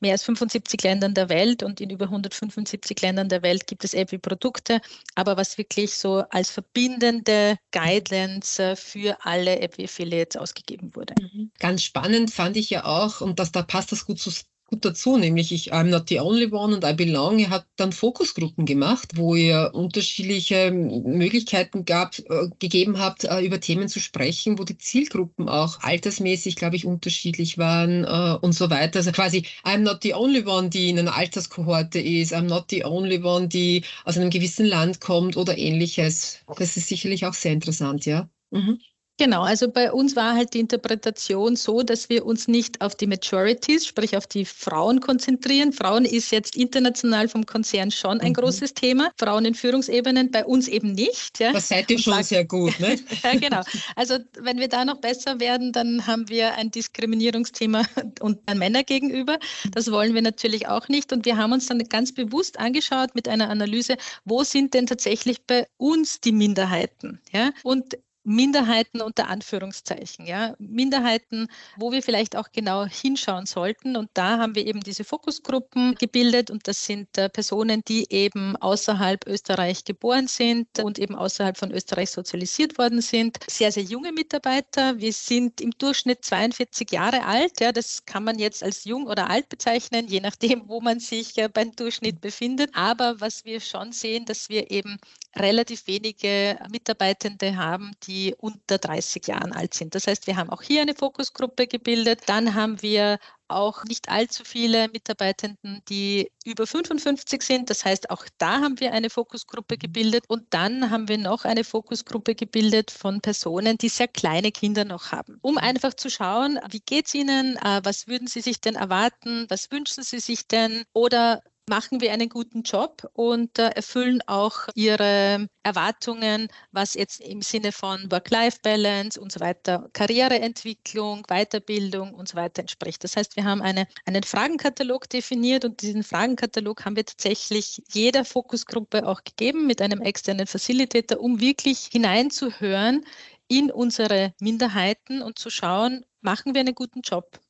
mehr 0.00 0.12
als 0.12 0.24
75 0.24 0.82
Ländern 0.82 1.14
der 1.14 1.28
Welt 1.28 1.62
und 1.62 1.80
in 1.80 1.90
über 1.90 2.06
175 2.06 3.00
Ländern 3.00 3.28
der 3.28 3.42
Welt 3.42 3.66
gibt 3.66 3.84
es 3.84 3.94
Epi-Produkte. 3.94 4.80
Aber 5.14 5.36
was 5.36 5.58
wirklich 5.58 5.94
so 5.94 6.24
als 6.30 6.50
verbindende 6.50 7.56
Guidelines 7.70 8.58
äh, 8.58 8.76
für 8.76 9.16
alle 9.24 9.60
Epi-Affiliates 9.60 10.36
ausgegeben 10.36 10.94
wurde. 10.96 11.14
Mhm. 11.20 11.52
Ganz 11.58 11.82
spannend 11.84 12.32
fand 12.32 12.56
ich 12.56 12.70
ja 12.70 12.84
auch, 12.84 13.20
und 13.20 13.38
das, 13.38 13.52
da 13.52 13.62
passt 13.62 13.92
das 13.92 14.06
gut 14.06 14.18
zu 14.18 14.30
gut 14.70 14.84
dazu, 14.84 15.16
nämlich 15.16 15.52
ich 15.52 15.72
I'm 15.72 15.84
not 15.84 16.08
the 16.08 16.20
only 16.20 16.46
one 16.50 16.74
und 16.74 16.84
I 16.84 16.94
belong. 16.94 17.38
Ihr 17.38 17.50
habt 17.50 17.66
dann 17.76 17.92
Fokusgruppen 17.92 18.64
gemacht, 18.66 19.16
wo 19.16 19.34
ihr 19.34 19.70
unterschiedliche 19.74 20.70
Möglichkeiten 20.70 21.84
gab, 21.84 22.18
äh, 22.18 22.48
gegeben 22.58 22.98
habt, 22.98 23.24
äh, 23.24 23.40
über 23.44 23.60
Themen 23.60 23.88
zu 23.88 24.00
sprechen, 24.00 24.58
wo 24.58 24.64
die 24.64 24.78
Zielgruppen 24.78 25.48
auch 25.48 25.80
altersmäßig, 25.80 26.56
glaube 26.56 26.76
ich, 26.76 26.86
unterschiedlich 26.86 27.58
waren 27.58 28.04
äh, 28.04 28.38
und 28.40 28.52
so 28.52 28.70
weiter. 28.70 28.98
Also 29.00 29.12
quasi 29.12 29.44
I'm 29.64 29.78
not 29.78 30.02
the 30.02 30.14
only 30.14 30.44
one, 30.46 30.70
die 30.70 30.90
in 30.90 30.98
einer 30.98 31.16
Alterskohorte 31.16 31.98
ist, 32.00 32.32
I'm 32.32 32.42
not 32.42 32.66
the 32.70 32.84
only 32.84 33.22
one, 33.22 33.48
die 33.48 33.84
aus 34.04 34.16
einem 34.16 34.30
gewissen 34.30 34.66
Land 34.66 35.00
kommt 35.00 35.36
oder 35.36 35.58
ähnliches. 35.58 36.40
Das 36.56 36.76
ist 36.76 36.88
sicherlich 36.88 37.26
auch 37.26 37.34
sehr 37.34 37.52
interessant, 37.52 38.06
ja. 38.06 38.28
Mhm. 38.50 38.80
Genau, 39.20 39.42
also 39.42 39.68
bei 39.68 39.92
uns 39.92 40.16
war 40.16 40.32
halt 40.34 40.54
die 40.54 40.60
Interpretation 40.60 41.54
so, 41.54 41.82
dass 41.82 42.08
wir 42.08 42.24
uns 42.24 42.48
nicht 42.48 42.80
auf 42.80 42.94
die 42.94 43.06
Majorities, 43.06 43.86
sprich 43.86 44.16
auf 44.16 44.26
die 44.26 44.46
Frauen 44.46 45.00
konzentrieren. 45.00 45.74
Frauen 45.74 46.06
ist 46.06 46.32
jetzt 46.32 46.56
international 46.56 47.28
vom 47.28 47.44
Konzern 47.44 47.90
schon 47.90 48.18
ein 48.22 48.30
mhm. 48.30 48.36
großes 48.36 48.72
Thema. 48.72 49.10
Frauen 49.18 49.44
in 49.44 49.54
Führungsebenen 49.54 50.30
bei 50.30 50.46
uns 50.46 50.68
eben 50.68 50.92
nicht. 50.92 51.38
Ja. 51.38 51.52
Das 51.52 51.68
seid 51.68 51.90
ihr 51.90 51.98
schon 51.98 52.14
sagt, 52.14 52.28
sehr 52.28 52.46
gut, 52.46 52.80
ne? 52.80 52.96
ja, 53.22 53.34
genau. 53.34 53.60
Also 53.94 54.16
wenn 54.40 54.58
wir 54.58 54.68
da 54.68 54.86
noch 54.86 55.02
besser 55.02 55.38
werden, 55.38 55.72
dann 55.72 56.06
haben 56.06 56.26
wir 56.30 56.54
ein 56.54 56.70
Diskriminierungsthema 56.70 57.84
und 58.20 58.38
an 58.46 58.56
Männer 58.56 58.84
gegenüber. 58.84 59.38
Das 59.72 59.92
wollen 59.92 60.14
wir 60.14 60.22
natürlich 60.22 60.66
auch 60.66 60.88
nicht. 60.88 61.12
Und 61.12 61.26
wir 61.26 61.36
haben 61.36 61.52
uns 61.52 61.66
dann 61.66 61.78
ganz 61.90 62.14
bewusst 62.14 62.58
angeschaut 62.58 63.14
mit 63.14 63.28
einer 63.28 63.50
Analyse, 63.50 63.98
wo 64.24 64.44
sind 64.44 64.72
denn 64.72 64.86
tatsächlich 64.86 65.42
bei 65.46 65.66
uns 65.76 66.22
die 66.22 66.32
Minderheiten? 66.32 67.20
Ja? 67.34 67.50
Und 67.64 67.98
Minderheiten 68.30 69.00
unter 69.00 69.28
Anführungszeichen, 69.28 70.24
ja, 70.24 70.54
Minderheiten, 70.60 71.48
wo 71.76 71.90
wir 71.90 72.00
vielleicht 72.00 72.36
auch 72.36 72.52
genau 72.52 72.86
hinschauen 72.86 73.44
sollten. 73.44 73.96
Und 73.96 74.08
da 74.14 74.38
haben 74.38 74.54
wir 74.54 74.66
eben 74.66 74.80
diese 74.80 75.02
Fokusgruppen 75.02 75.96
gebildet 75.96 76.48
und 76.48 76.68
das 76.68 76.86
sind 76.86 77.18
äh, 77.18 77.28
Personen, 77.28 77.82
die 77.88 78.06
eben 78.10 78.56
außerhalb 78.56 79.26
Österreich 79.26 79.84
geboren 79.84 80.28
sind 80.28 80.68
und 80.78 81.00
eben 81.00 81.16
außerhalb 81.16 81.56
von 81.58 81.72
Österreich 81.72 82.12
sozialisiert 82.12 82.78
worden 82.78 83.00
sind. 83.00 83.38
Sehr, 83.48 83.72
sehr 83.72 83.82
junge 83.82 84.12
Mitarbeiter. 84.12 84.98
Wir 85.00 85.12
sind 85.12 85.60
im 85.60 85.72
Durchschnitt 85.72 86.24
42 86.24 86.88
Jahre 86.92 87.24
alt. 87.24 87.60
Ja, 87.60 87.72
das 87.72 88.04
kann 88.04 88.22
man 88.22 88.38
jetzt 88.38 88.62
als 88.62 88.84
jung 88.84 89.08
oder 89.08 89.28
alt 89.28 89.48
bezeichnen, 89.48 90.06
je 90.06 90.20
nachdem, 90.20 90.68
wo 90.68 90.80
man 90.80 91.00
sich 91.00 91.36
äh, 91.38 91.48
beim 91.48 91.72
Durchschnitt 91.72 92.20
befindet. 92.20 92.70
Aber 92.74 93.20
was 93.20 93.44
wir 93.44 93.58
schon 93.58 93.90
sehen, 93.90 94.24
dass 94.24 94.48
wir 94.48 94.70
eben 94.70 94.98
relativ 95.36 95.86
wenige 95.86 96.58
Mitarbeitende 96.70 97.56
haben, 97.56 97.92
die 98.02 98.34
unter 98.38 98.78
30 98.78 99.26
Jahren 99.28 99.52
alt 99.52 99.74
sind. 99.74 99.94
Das 99.94 100.06
heißt, 100.06 100.26
wir 100.26 100.36
haben 100.36 100.50
auch 100.50 100.62
hier 100.62 100.82
eine 100.82 100.94
Fokusgruppe 100.94 101.66
gebildet. 101.66 102.22
Dann 102.26 102.54
haben 102.54 102.82
wir 102.82 103.18
auch 103.50 103.84
nicht 103.84 104.08
allzu 104.08 104.44
viele 104.44 104.88
Mitarbeitenden, 104.88 105.82
die 105.88 106.30
über 106.44 106.66
55 106.66 107.42
sind. 107.42 107.70
Das 107.70 107.84
heißt, 107.84 108.10
auch 108.10 108.24
da 108.38 108.60
haben 108.60 108.78
wir 108.80 108.92
eine 108.92 109.10
Fokusgruppe 109.10 109.76
gebildet. 109.76 110.24
Und 110.28 110.46
dann 110.50 110.90
haben 110.90 111.08
wir 111.08 111.18
noch 111.18 111.44
eine 111.44 111.64
Fokusgruppe 111.64 112.34
gebildet 112.34 112.90
von 112.90 113.20
Personen, 113.20 113.76
die 113.76 113.88
sehr 113.88 114.08
kleine 114.08 114.52
Kinder 114.52 114.84
noch 114.84 115.12
haben, 115.12 115.38
um 115.42 115.58
einfach 115.58 115.94
zu 115.94 116.10
schauen, 116.10 116.58
wie 116.70 116.80
geht 116.80 117.06
es 117.06 117.14
ihnen, 117.14 117.56
äh, 117.56 117.80
was 117.82 118.06
würden 118.06 118.28
sie 118.28 118.40
sich 118.40 118.60
denn 118.60 118.76
erwarten, 118.76 119.46
was 119.48 119.70
wünschen 119.70 120.02
sie 120.04 120.20
sich 120.20 120.46
denn 120.46 120.84
oder 120.92 121.42
machen 121.70 122.00
wir 122.00 122.12
einen 122.12 122.28
guten 122.28 122.62
Job 122.62 123.08
und 123.12 123.58
äh, 123.58 123.68
erfüllen 123.68 124.20
auch 124.26 124.68
ihre 124.74 125.48
Erwartungen, 125.62 126.48
was 126.72 126.94
jetzt 126.94 127.20
im 127.20 127.42
Sinne 127.42 127.70
von 127.70 128.10
Work-Life-Balance 128.10 129.20
und 129.20 129.30
so 129.30 129.38
weiter, 129.38 129.88
Karriereentwicklung, 129.92 131.22
Weiterbildung 131.28 132.12
und 132.12 132.28
so 132.28 132.34
weiter 132.34 132.62
entspricht. 132.62 133.04
Das 133.04 133.16
heißt, 133.16 133.36
wir 133.36 133.44
haben 133.44 133.62
eine, 133.62 133.86
einen 134.04 134.24
Fragenkatalog 134.24 135.08
definiert 135.08 135.64
und 135.64 135.80
diesen 135.80 136.02
Fragenkatalog 136.02 136.84
haben 136.84 136.96
wir 136.96 137.06
tatsächlich 137.06 137.80
jeder 137.92 138.24
Fokusgruppe 138.24 139.06
auch 139.06 139.22
gegeben 139.22 139.68
mit 139.68 139.80
einem 139.80 140.02
externen 140.02 140.48
Facilitator, 140.48 141.20
um 141.20 141.40
wirklich 141.40 141.88
hineinzuhören 141.92 143.06
in 143.46 143.70
unsere 143.70 144.34
Minderheiten 144.40 145.22
und 145.22 145.38
zu 145.38 145.50
schauen, 145.50 146.04
machen 146.20 146.52
wir 146.52 146.62
einen 146.62 146.74
guten 146.74 147.02
Job. 147.02 147.40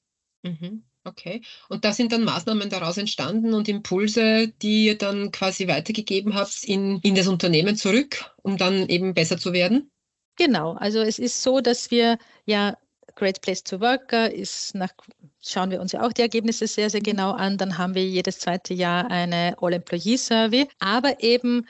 Mhm. 0.43 0.90
Okay. 1.05 1.41
Und 1.69 1.85
da 1.85 1.93
sind 1.93 2.13
dann 2.13 2.25
Maßnahmen 2.25 2.69
daraus 2.69 2.99
entstanden 2.99 3.55
und 3.55 3.69
Impulse, 3.69 4.49
die 4.61 4.87
ihr 4.87 4.99
dann 4.99 5.31
quasi 5.33 5.67
weitergegeben 5.67 6.35
habt 6.35 6.63
in, 6.65 7.01
in 7.01 7.15
das 7.15 7.27
Unternehmen 7.27 7.77
zurück, 7.77 8.35
um 8.43 8.59
dann 8.59 8.89
eben 8.89 9.15
besser 9.15 9.39
zu 9.39 9.53
werden? 9.53 9.91
Genau. 10.37 10.75
Also 10.75 11.01
es 11.01 11.19
ist 11.19 11.43
so, 11.43 11.61
dass 11.61 11.91
wir 11.91 12.19
ja 12.45 12.77
Great 13.17 13.41
Place 13.41 13.63
to 13.63 13.81
Work 13.81 14.13
ist 14.13 14.75
nach, 14.75 14.93
schauen 15.43 15.71
wir 15.71 15.81
uns 15.81 15.93
ja 15.93 16.03
auch 16.03 16.13
die 16.13 16.23
Ergebnisse 16.23 16.67
sehr, 16.67 16.91
sehr 16.91 17.01
genau 17.01 17.33
an. 17.33 17.57
Dann 17.57 17.79
haben 17.79 17.95
wir 17.95 18.07
jedes 18.07 18.39
zweite 18.39 18.75
Jahr 18.75 19.11
eine 19.11 19.57
All-Employee-Survey. 19.61 20.69
Aber 20.79 21.23
eben 21.23 21.67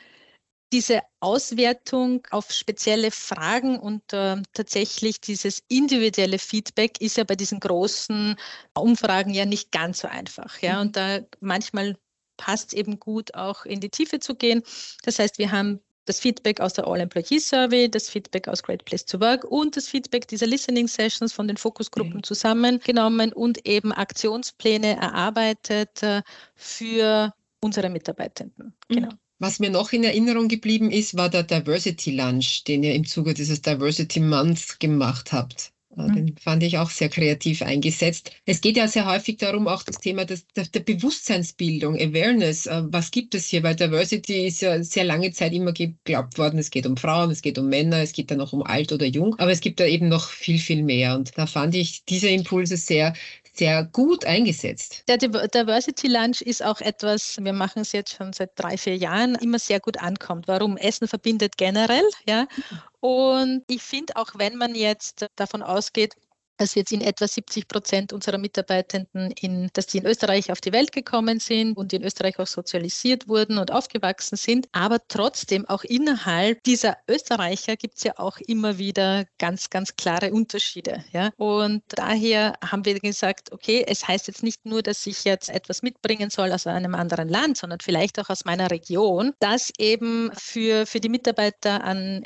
diese 0.72 1.00
Auswertung 1.18 2.26
auf 2.30 2.52
spezielle 2.52 3.10
Fragen 3.10 3.78
und 3.78 4.12
äh, 4.12 4.36
tatsächlich 4.52 5.20
dieses 5.20 5.62
individuelle 5.68 6.38
Feedback 6.38 7.00
ist 7.00 7.16
ja 7.16 7.24
bei 7.24 7.34
diesen 7.36 7.60
großen 7.60 8.36
Umfragen 8.74 9.34
ja 9.34 9.44
nicht 9.46 9.72
ganz 9.72 10.00
so 10.00 10.08
einfach. 10.08 10.60
Ja? 10.60 10.76
Mhm. 10.76 10.80
Und 10.80 10.96
da 10.96 11.20
manchmal 11.40 11.96
passt 12.36 12.72
es 12.72 12.78
eben 12.78 13.00
gut, 13.00 13.34
auch 13.34 13.64
in 13.66 13.80
die 13.80 13.90
Tiefe 13.90 14.20
zu 14.20 14.34
gehen. 14.34 14.62
Das 15.04 15.18
heißt, 15.18 15.38
wir 15.38 15.50
haben 15.50 15.80
das 16.06 16.20
Feedback 16.20 16.60
aus 16.60 16.72
der 16.72 16.86
All-Employee-Survey, 16.86 17.90
das 17.90 18.08
Feedback 18.08 18.48
aus 18.48 18.62
Great 18.62 18.84
Place 18.84 19.04
to 19.04 19.20
Work 19.20 19.44
und 19.44 19.76
das 19.76 19.88
Feedback 19.88 20.26
dieser 20.26 20.46
Listening-Sessions 20.46 21.32
von 21.32 21.46
den 21.46 21.56
Fokusgruppen 21.56 22.16
mhm. 22.16 22.22
zusammengenommen 22.22 23.32
und 23.32 23.66
eben 23.66 23.92
Aktionspläne 23.92 24.96
erarbeitet 24.96 26.02
äh, 26.02 26.22
für 26.54 27.32
unsere 27.60 27.90
Mitarbeitenden. 27.90 28.74
Mhm. 28.88 29.10
Was 29.40 29.58
mir 29.58 29.70
noch 29.70 29.92
in 29.92 30.04
Erinnerung 30.04 30.48
geblieben 30.48 30.90
ist, 30.90 31.16
war 31.16 31.30
der 31.30 31.44
Diversity 31.44 32.10
Lunch, 32.10 32.62
den 32.64 32.82
ihr 32.82 32.94
im 32.94 33.06
Zuge 33.06 33.32
dieses 33.32 33.62
Diversity 33.62 34.20
Month 34.20 34.78
gemacht 34.80 35.32
habt. 35.32 35.72
Äh, 35.96 36.02
mhm. 36.02 36.14
Den 36.14 36.36
fand 36.36 36.62
ich 36.62 36.76
auch 36.76 36.90
sehr 36.90 37.08
kreativ 37.08 37.62
eingesetzt. 37.62 38.32
Es 38.44 38.60
geht 38.60 38.76
ja 38.76 38.86
sehr 38.86 39.06
häufig 39.06 39.38
darum, 39.38 39.66
auch 39.66 39.82
das 39.82 39.96
Thema 39.96 40.26
des, 40.26 40.46
der, 40.48 40.66
der, 40.66 40.80
Bewusstseinsbildung, 40.80 41.94
Awareness. 41.94 42.66
Äh, 42.66 42.82
was 42.88 43.10
gibt 43.10 43.34
es 43.34 43.46
hier? 43.46 43.62
Weil 43.62 43.76
Diversity 43.76 44.46
ist 44.46 44.60
ja 44.60 44.82
sehr 44.82 45.04
lange 45.04 45.32
Zeit 45.32 45.54
immer 45.54 45.72
geglaubt 45.72 46.36
worden, 46.36 46.58
es 46.58 46.70
geht 46.70 46.86
um 46.86 46.98
Frauen, 46.98 47.30
es 47.30 47.40
geht 47.40 47.58
um 47.58 47.70
Männer, 47.70 48.02
es 48.02 48.12
geht 48.12 48.30
dann 48.30 48.42
auch 48.42 48.52
um 48.52 48.62
alt 48.62 48.92
oder 48.92 49.06
jung. 49.06 49.36
Aber 49.38 49.50
es 49.50 49.60
gibt 49.60 49.80
da 49.80 49.86
eben 49.86 50.08
noch 50.08 50.28
viel, 50.28 50.58
viel 50.58 50.82
mehr. 50.82 51.16
Und 51.16 51.32
da 51.38 51.46
fand 51.46 51.74
ich 51.74 52.04
diese 52.04 52.28
Impulse 52.28 52.76
sehr, 52.76 53.14
sehr 53.52 53.84
gut 53.84 54.24
eingesetzt. 54.24 55.04
Der 55.08 55.16
Diversity 55.16 56.08
Lunch 56.08 56.40
ist 56.40 56.62
auch 56.64 56.80
etwas, 56.80 57.36
wir 57.40 57.52
machen 57.52 57.82
es 57.82 57.92
jetzt 57.92 58.14
schon 58.14 58.32
seit 58.32 58.50
drei, 58.56 58.76
vier 58.76 58.96
Jahren, 58.96 59.34
immer 59.36 59.58
sehr 59.58 59.80
gut 59.80 59.98
ankommt. 59.98 60.48
Warum? 60.48 60.76
Essen 60.76 61.08
verbindet 61.08 61.56
generell, 61.56 62.08
ja. 62.26 62.46
Und 63.00 63.64
ich 63.68 63.82
finde, 63.82 64.16
auch 64.16 64.30
wenn 64.34 64.56
man 64.56 64.74
jetzt 64.74 65.26
davon 65.36 65.62
ausgeht, 65.62 66.14
dass 66.60 66.74
jetzt 66.74 66.92
in 66.92 67.00
etwa 67.00 67.26
70 67.26 67.68
Prozent 67.68 68.12
unserer 68.12 68.36
Mitarbeitenden, 68.36 69.32
in, 69.40 69.70
dass 69.72 69.86
die 69.86 69.98
in 69.98 70.06
Österreich 70.06 70.52
auf 70.52 70.60
die 70.60 70.72
Welt 70.72 70.92
gekommen 70.92 71.40
sind 71.40 71.74
und 71.74 71.92
in 71.94 72.04
Österreich 72.04 72.38
auch 72.38 72.46
sozialisiert 72.46 73.28
wurden 73.28 73.56
und 73.56 73.72
aufgewachsen 73.72 74.36
sind. 74.36 74.68
Aber 74.72 74.98
trotzdem, 75.08 75.66
auch 75.66 75.84
innerhalb 75.84 76.62
dieser 76.64 76.98
Österreicher 77.08 77.76
gibt 77.76 77.96
es 77.96 78.04
ja 78.04 78.12
auch 78.18 78.36
immer 78.46 78.76
wieder 78.76 79.24
ganz, 79.38 79.70
ganz 79.70 79.96
klare 79.96 80.32
Unterschiede. 80.32 81.02
Ja? 81.12 81.30
Und 81.38 81.82
daher 81.88 82.52
haben 82.62 82.84
wir 82.84 83.00
gesagt, 83.00 83.52
okay, 83.52 83.82
es 83.88 84.06
heißt 84.06 84.26
jetzt 84.28 84.42
nicht 84.42 84.66
nur, 84.66 84.82
dass 84.82 85.06
ich 85.06 85.24
jetzt 85.24 85.48
etwas 85.48 85.80
mitbringen 85.80 86.28
soll 86.28 86.52
aus 86.52 86.66
einem 86.66 86.94
anderen 86.94 87.30
Land, 87.30 87.56
sondern 87.56 87.80
vielleicht 87.80 88.18
auch 88.20 88.28
aus 88.28 88.44
meiner 88.44 88.70
Region, 88.70 89.32
das 89.38 89.72
eben 89.78 90.30
für, 90.34 90.84
für 90.84 91.00
die 91.00 91.08
Mitarbeiter 91.08 91.82
an 91.82 92.22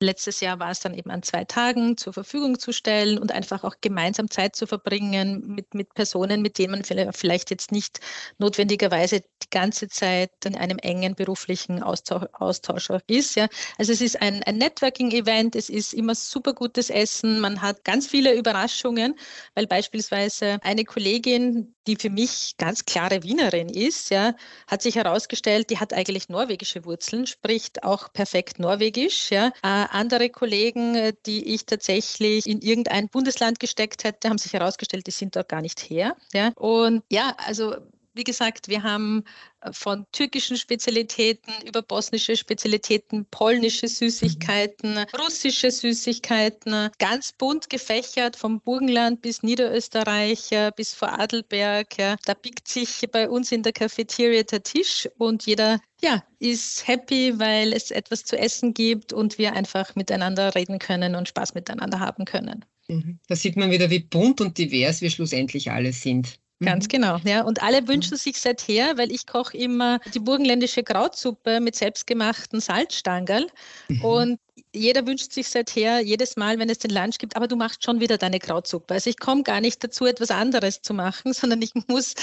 Letztes 0.00 0.40
Jahr 0.40 0.58
war 0.58 0.70
es 0.70 0.80
dann 0.80 0.92
eben 0.94 1.10
an 1.10 1.22
zwei 1.22 1.44
Tagen 1.44 1.96
zur 1.96 2.12
Verfügung 2.12 2.58
zu 2.58 2.72
stellen 2.72 3.18
und 3.18 3.32
einfach 3.32 3.64
auch 3.64 3.76
gemeinsam 3.80 4.28
Zeit 4.28 4.56
zu 4.56 4.66
verbringen 4.66 5.44
mit, 5.46 5.72
mit 5.72 5.94
Personen, 5.94 6.42
mit 6.42 6.58
denen 6.58 6.72
man 6.72 7.12
vielleicht 7.12 7.50
jetzt 7.50 7.70
nicht 7.70 8.00
notwendigerweise 8.38 9.20
die 9.20 9.50
ganze 9.50 9.88
Zeit 9.88 10.32
in 10.44 10.56
einem 10.56 10.78
engen 10.78 11.14
beruflichen 11.14 11.82
Austausch, 11.82 12.26
Austausch 12.32 12.88
ist. 13.06 13.36
Ja. 13.36 13.48
Also 13.78 13.92
es 13.92 14.00
ist 14.00 14.20
ein, 14.20 14.42
ein 14.42 14.58
Networking-Event, 14.58 15.54
es 15.56 15.70
ist 15.70 15.94
immer 15.94 16.14
super 16.14 16.54
gutes 16.54 16.90
Essen, 16.90 17.40
man 17.40 17.62
hat 17.62 17.84
ganz 17.84 18.06
viele 18.06 18.34
Überraschungen, 18.34 19.14
weil 19.54 19.66
beispielsweise 19.66 20.58
eine 20.62 20.84
Kollegin, 20.84 21.74
die 21.86 21.96
für 21.96 22.10
mich 22.10 22.56
ganz 22.58 22.84
klare 22.84 23.22
Wienerin 23.22 23.68
ist, 23.68 24.10
ja, 24.10 24.34
hat 24.66 24.82
sich 24.82 24.96
herausgestellt, 24.96 25.70
die 25.70 25.78
hat 25.78 25.92
eigentlich 25.92 26.28
norwegische 26.28 26.84
Wurzeln, 26.84 27.26
spricht 27.26 27.84
auch 27.84 28.12
perfekt 28.12 28.58
Norwegisch. 28.58 29.30
Ja. 29.30 29.52
Andere 29.92 30.30
Kollegen, 30.30 30.94
äh, 30.94 31.12
die 31.26 31.54
ich 31.54 31.66
tatsächlich 31.66 32.46
in 32.46 32.60
irgendein 32.60 33.08
Bundesland 33.08 33.60
gesteckt 33.60 34.04
hätte, 34.04 34.28
haben 34.28 34.38
sich 34.38 34.52
herausgestellt, 34.52 35.06
die 35.06 35.12
sind 35.12 35.36
dort 35.36 35.48
gar 35.48 35.60
nicht 35.60 35.80
her. 35.80 36.16
Ja. 36.32 36.52
Und 36.56 37.02
ja, 37.10 37.36
also 37.46 37.76
wie 38.14 38.24
gesagt, 38.24 38.68
wir 38.68 38.82
haben 38.82 39.24
äh, 39.60 39.72
von 39.72 40.06
türkischen 40.12 40.56
Spezialitäten 40.56 41.52
über 41.66 41.82
bosnische 41.82 42.36
Spezialitäten, 42.36 43.26
polnische 43.30 43.88
Süßigkeiten, 43.88 44.98
russische 45.18 45.70
Süßigkeiten, 45.70 46.90
ganz 46.98 47.32
bunt 47.32 47.68
gefächert 47.68 48.36
vom 48.36 48.60
Burgenland 48.60 49.20
bis 49.22 49.42
Niederösterreich 49.42 50.50
bis 50.76 50.94
Vorarlberg. 50.94 51.98
Ja. 51.98 52.16
Da 52.24 52.34
biegt 52.34 52.68
sich 52.68 53.00
bei 53.10 53.28
uns 53.28 53.52
in 53.52 53.62
der 53.62 53.72
Cafeteria 53.72 54.42
der 54.42 54.62
Tisch 54.62 55.08
und 55.18 55.44
jeder 55.46 55.80
ja, 56.00 56.22
ist 56.38 56.86
happy, 56.86 57.38
weil 57.38 57.72
es 57.72 57.90
etwas 57.90 58.24
zu 58.24 58.38
essen 58.38 58.74
gibt 58.74 59.12
und 59.12 59.38
wir 59.38 59.54
einfach 59.54 59.94
miteinander 59.96 60.54
reden 60.54 60.78
können 60.78 61.14
und 61.14 61.28
Spaß 61.28 61.54
miteinander 61.54 61.98
haben 61.98 62.24
können. 62.24 62.64
Mhm. 62.88 63.18
Da 63.26 63.36
sieht 63.36 63.56
man 63.56 63.70
wieder, 63.70 63.90
wie 63.90 64.00
bunt 64.00 64.40
und 64.40 64.58
divers 64.58 65.00
wir 65.00 65.10
schlussendlich 65.10 65.70
alle 65.70 65.92
sind. 65.92 66.38
Ganz 66.60 66.84
mhm. 66.84 66.88
genau, 66.88 67.16
ja. 67.24 67.42
Und 67.42 67.62
alle 67.62 67.88
wünschen 67.88 68.16
sich 68.16 68.38
seither, 68.38 68.96
weil 68.96 69.10
ich 69.10 69.26
koche 69.26 69.56
immer 69.56 69.98
die 70.14 70.20
burgenländische 70.20 70.82
Krautsuppe 70.82 71.60
mit 71.60 71.74
selbstgemachten 71.74 72.60
Salzstangerl. 72.60 73.48
Mhm. 73.88 74.04
Und 74.04 74.40
jeder 74.72 75.06
wünscht 75.06 75.32
sich 75.32 75.48
seither 75.48 76.00
jedes 76.00 76.36
Mal, 76.36 76.58
wenn 76.58 76.70
es 76.70 76.78
den 76.78 76.90
Lunch 76.90 77.18
gibt, 77.18 77.36
aber 77.36 77.48
du 77.48 77.56
machst 77.56 77.84
schon 77.84 78.00
wieder 78.00 78.18
deine 78.18 78.38
Krautsuppe. 78.38 78.94
Also 78.94 79.10
ich 79.10 79.18
komme 79.18 79.42
gar 79.42 79.60
nicht 79.60 79.82
dazu, 79.82 80.06
etwas 80.06 80.30
anderes 80.30 80.80
zu 80.80 80.94
machen, 80.94 81.32
sondern 81.32 81.60
ich 81.60 81.72
muss 81.88 82.14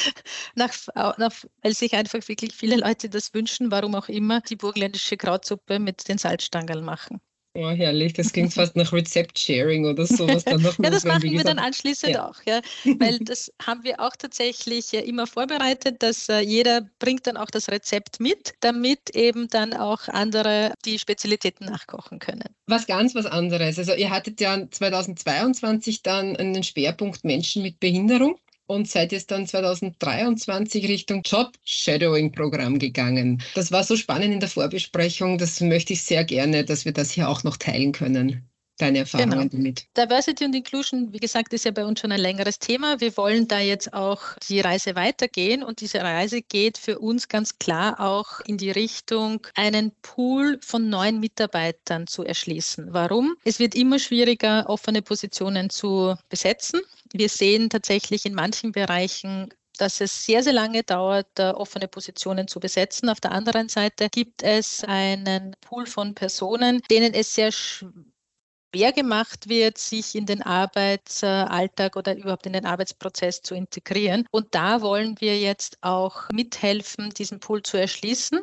nach, 0.55 0.73
nach, 1.17 1.33
weil 1.61 1.73
sich 1.73 1.93
einfach 1.93 2.25
wirklich 2.27 2.53
viele 2.53 2.77
Leute 2.77 3.09
das 3.09 3.33
wünschen, 3.33 3.71
warum 3.71 3.95
auch 3.95 4.07
immer, 4.07 4.41
die 4.41 4.55
burgenländische 4.55 5.17
Krautsuppe 5.17 5.79
mit 5.79 6.07
den 6.07 6.17
Salzstangerl 6.17 6.81
machen. 6.81 7.19
Oh, 7.53 7.69
herrlich, 7.69 8.13
das 8.13 8.31
klingt 8.31 8.53
fast 8.53 8.77
nach 8.77 8.93
Rezept-Sharing 8.93 9.85
oder 9.85 10.05
sowas. 10.05 10.45
Dann 10.45 10.61
noch 10.61 10.77
ja, 10.83 10.89
das 10.89 11.03
machen 11.03 11.29
wir 11.29 11.43
dann 11.43 11.59
anschließend 11.59 12.13
ja. 12.13 12.29
auch, 12.29 12.35
ja. 12.45 12.61
weil 12.97 13.19
das 13.19 13.51
haben 13.61 13.83
wir 13.83 13.99
auch 13.99 14.15
tatsächlich 14.15 14.93
immer 14.93 15.27
vorbereitet, 15.27 16.01
dass 16.01 16.29
äh, 16.29 16.39
jeder 16.39 16.87
bringt 16.99 17.27
dann 17.27 17.35
auch 17.35 17.51
das 17.51 17.67
Rezept 17.67 18.21
mit, 18.21 18.53
damit 18.61 19.09
eben 19.13 19.49
dann 19.49 19.73
auch 19.73 20.07
andere 20.07 20.73
die 20.85 20.97
Spezialitäten 20.97 21.65
nachkochen 21.65 22.19
können. 22.19 22.55
Was 22.67 22.87
ganz 22.87 23.15
was 23.15 23.25
anderes. 23.25 23.77
Also 23.77 23.95
ihr 23.95 24.09
hattet 24.09 24.39
ja 24.39 24.69
2022 24.71 26.03
dann 26.03 26.37
einen 26.37 26.63
Schwerpunkt 26.63 27.25
Menschen 27.25 27.63
mit 27.63 27.81
Behinderung 27.81 28.37
und 28.71 28.87
seid 28.87 29.11
jetzt 29.11 29.31
dann 29.31 29.45
2023 29.45 30.87
Richtung 30.87 31.23
Job-Shadowing-Programm 31.23 32.79
gegangen. 32.79 33.43
Das 33.53 33.71
war 33.71 33.83
so 33.83 33.97
spannend 33.97 34.33
in 34.33 34.39
der 34.39 34.49
Vorbesprechung, 34.49 35.37
das 35.37 35.59
möchte 35.59 35.93
ich 35.93 36.03
sehr 36.03 36.23
gerne, 36.23 36.63
dass 36.63 36.85
wir 36.85 36.93
das 36.93 37.11
hier 37.11 37.27
auch 37.27 37.43
noch 37.43 37.57
teilen 37.57 37.91
können 37.91 38.47
deine 38.81 38.99
Erfahrungen 38.99 39.31
genau. 39.31 39.45
damit? 39.51 39.85
Diversity 39.95 40.45
und 40.45 40.55
Inclusion, 40.55 41.13
wie 41.13 41.19
gesagt, 41.19 41.53
ist 41.53 41.65
ja 41.65 41.71
bei 41.71 41.85
uns 41.85 41.99
schon 41.99 42.11
ein 42.11 42.19
längeres 42.19 42.59
Thema. 42.59 42.99
Wir 42.99 43.15
wollen 43.17 43.47
da 43.47 43.59
jetzt 43.59 43.93
auch 43.93 44.21
die 44.49 44.59
Reise 44.59 44.95
weitergehen 44.95 45.63
und 45.63 45.81
diese 45.81 46.01
Reise 46.01 46.41
geht 46.41 46.77
für 46.77 46.99
uns 46.99 47.27
ganz 47.27 47.59
klar 47.59 47.99
auch 47.99 48.39
in 48.45 48.57
die 48.57 48.71
Richtung, 48.71 49.45
einen 49.55 49.91
Pool 50.01 50.59
von 50.61 50.89
neuen 50.89 51.19
Mitarbeitern 51.19 52.07
zu 52.07 52.23
erschließen. 52.23 52.87
Warum? 52.91 53.35
Es 53.43 53.59
wird 53.59 53.75
immer 53.75 53.99
schwieriger, 53.99 54.67
offene 54.67 55.01
Positionen 55.01 55.69
zu 55.69 56.15
besetzen. 56.29 56.81
Wir 57.13 57.29
sehen 57.29 57.69
tatsächlich 57.69 58.25
in 58.25 58.33
manchen 58.33 58.71
Bereichen 58.71 59.49
dass 59.81 59.99
es 59.99 60.25
sehr, 60.25 60.43
sehr 60.43 60.53
lange 60.53 60.83
dauert, 60.83 61.39
offene 61.39 61.87
Positionen 61.87 62.47
zu 62.47 62.59
besetzen. 62.59 63.09
Auf 63.09 63.19
der 63.19 63.31
anderen 63.31 63.67
Seite 63.67 64.09
gibt 64.09 64.43
es 64.43 64.83
einen 64.83 65.55
Pool 65.61 65.87
von 65.87 66.13
Personen, 66.13 66.81
denen 66.91 67.15
es 67.15 67.33
sehr 67.33 67.51
schwer 67.51 68.91
gemacht 68.93 69.49
wird, 69.49 69.79
sich 69.79 70.13
in 70.13 70.27
den 70.27 70.43
Arbeitsalltag 70.43 71.95
oder 71.95 72.15
überhaupt 72.15 72.45
in 72.45 72.53
den 72.53 72.65
Arbeitsprozess 72.65 73.41
zu 73.41 73.55
integrieren. 73.55 74.27
Und 74.29 74.53
da 74.53 74.81
wollen 74.81 75.19
wir 75.19 75.39
jetzt 75.39 75.77
auch 75.81 76.29
mithelfen, 76.31 77.09
diesen 77.09 77.39
Pool 77.39 77.63
zu 77.63 77.77
erschließen 77.77 78.41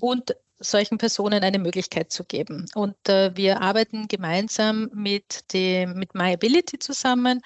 und 0.00 0.36
solchen 0.58 0.98
Personen 0.98 1.42
eine 1.42 1.58
Möglichkeit 1.58 2.12
zu 2.12 2.24
geben. 2.24 2.66
Und 2.74 2.96
äh, 3.08 3.36
wir 3.36 3.60
arbeiten 3.60 4.08
gemeinsam 4.08 4.90
mit, 4.94 5.52
dem, 5.52 5.94
mit 5.94 6.14
MyAbility 6.14 6.78
zusammen 6.78 7.42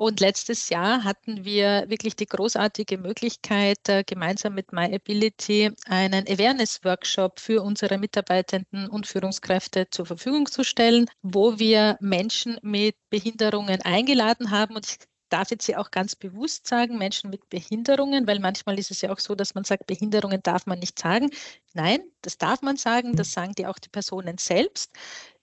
und 0.00 0.18
letztes 0.20 0.70
Jahr 0.70 1.04
hatten 1.04 1.44
wir 1.44 1.84
wirklich 1.88 2.16
die 2.16 2.24
großartige 2.24 2.96
Möglichkeit, 2.96 3.86
äh, 3.86 4.02
gemeinsam 4.02 4.54
mit 4.54 4.72
MyAbility 4.72 5.72
einen 5.84 6.26
Awareness-Workshop 6.26 7.38
für 7.38 7.60
unsere 7.62 7.98
Mitarbeitenden 7.98 8.88
und 8.88 9.06
Führungskräfte 9.06 9.90
zur 9.90 10.06
Verfügung 10.06 10.46
zu 10.46 10.64
stellen, 10.64 11.04
wo 11.20 11.58
wir 11.58 11.98
Menschen 12.00 12.56
mit 12.62 12.96
Behinderungen 13.10 13.82
eingeladen 13.82 14.50
haben. 14.50 14.74
Und 14.74 14.86
ich 14.86 14.96
darf 15.28 15.50
jetzt 15.50 15.66
hier 15.66 15.78
auch 15.78 15.90
ganz 15.90 16.16
bewusst 16.16 16.66
sagen, 16.66 16.96
Menschen 16.96 17.28
mit 17.28 17.50
Behinderungen, 17.50 18.26
weil 18.26 18.40
manchmal 18.40 18.78
ist 18.78 18.90
es 18.90 19.02
ja 19.02 19.12
auch 19.12 19.18
so, 19.18 19.34
dass 19.34 19.54
man 19.54 19.64
sagt, 19.64 19.86
Behinderungen 19.86 20.40
darf 20.42 20.64
man 20.64 20.78
nicht 20.78 20.98
sagen. 20.98 21.30
Nein, 21.74 22.00
das 22.22 22.38
darf 22.38 22.62
man 22.62 22.78
sagen, 22.78 23.16
das 23.16 23.32
sagen 23.32 23.52
die 23.56 23.66
auch 23.66 23.78
die 23.78 23.90
Personen 23.90 24.38
selbst 24.38 24.92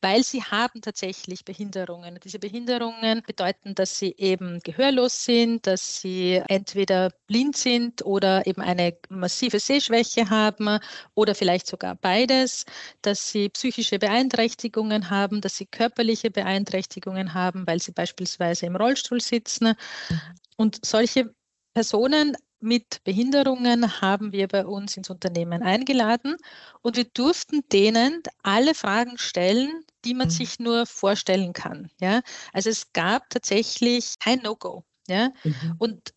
weil 0.02 0.24
sie 0.24 0.44
haben 0.44 0.82
tatsächlich 0.82 1.44
Behinderungen. 1.46 2.20
Diese 2.24 2.40
Behinderungen 2.40 3.24
bedeuten, 3.26 3.76
dass 3.76 3.98
sie 3.98 4.14
eben 4.18 4.60
gehörlos 4.60 5.26
sind, 5.26 5.66
dass 5.68 6.02
sie 6.02 6.42
entweder 6.48 7.12
blind 7.28 7.58
sind 7.58 8.06
oder 8.06 8.46
eben 8.46 8.62
eine 8.62 8.98
massive 9.10 9.60
Sehschwäche 9.60 10.30
haben 10.30 10.80
oder 11.16 11.34
vielleicht 11.36 11.68
sogar 11.68 11.96
beides, 11.96 12.66
dass 13.02 13.32
sie 13.32 13.50
psychische 13.50 14.00
Beeinträchtigungen 14.00 15.10
haben, 15.10 15.42
dass 15.42 15.58
sie 15.58 15.66
körperliche 15.66 16.30
Beeinträchtigungen 16.32 17.34
haben, 17.34 17.66
weil 17.66 17.82
sie 17.82 17.92
beispielsweise 17.92 18.66
im 18.68 18.76
Rollstuhl 18.76 19.22
sitzen. 19.22 19.74
Mhm. 20.10 20.22
Und 20.58 20.86
solche 20.86 21.34
Personen 21.74 22.36
mit 22.60 23.04
Behinderungen 23.04 24.02
haben 24.02 24.32
wir 24.32 24.48
bei 24.48 24.66
uns 24.66 24.98
ins 24.98 25.10
Unternehmen 25.12 25.62
eingeladen 25.62 26.38
und 26.82 26.98
wir 26.98 27.06
durften 27.06 27.62
denen 27.72 28.24
alle 28.44 28.74
Fragen 28.74 29.18
stellen, 29.20 29.84
die 30.06 30.14
man 30.14 30.28
mhm. 30.28 30.32
sich 30.32 30.60
nur 30.60 30.86
vorstellen 30.86 31.54
kann. 31.54 31.90
Ja? 32.00 32.22
Also 32.54 32.70
es 32.70 32.92
gab 32.94 33.30
tatsächlich 33.30 34.20
kein 34.20 34.40
No-Go. 34.40 34.84
Ja? 35.08 35.30
Mhm. 35.44 35.76
Und 35.78 36.14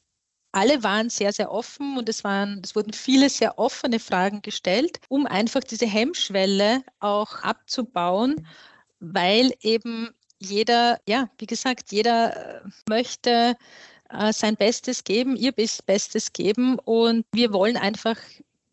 alle 0.53 0.83
waren 0.83 1.11
sehr, 1.11 1.33
sehr 1.33 1.51
offen 1.53 1.97
und 1.97 2.09
es, 2.09 2.25
waren, 2.25 2.61
es 2.64 2.75
wurden 2.75 2.93
viele 2.93 3.29
sehr 3.31 3.59
offene 3.59 4.01
Fragen 4.01 4.43
gestellt, 4.43 4.99
um 5.09 5.27
einfach 5.27 5.61
diese 5.61 5.87
Hemmschwelle 5.87 6.83
auch 6.99 7.37
abzubauen, 7.43 8.47
weil 8.99 9.53
eben 9.61 10.11
jeder, 10.40 10.99
ja, 11.07 11.31
wie 11.38 11.47
gesagt, 11.47 11.93
jeder 11.93 12.62
äh, 12.64 12.69
möchte 12.88 13.57
äh, 14.09 14.33
sein 14.33 14.57
Bestes 14.57 15.05
geben, 15.05 15.37
ihr 15.37 15.53
Bestes 15.53 16.33
geben. 16.33 16.79
Und 16.79 17.25
wir 17.33 17.53
wollen 17.53 17.77
einfach 17.77 18.16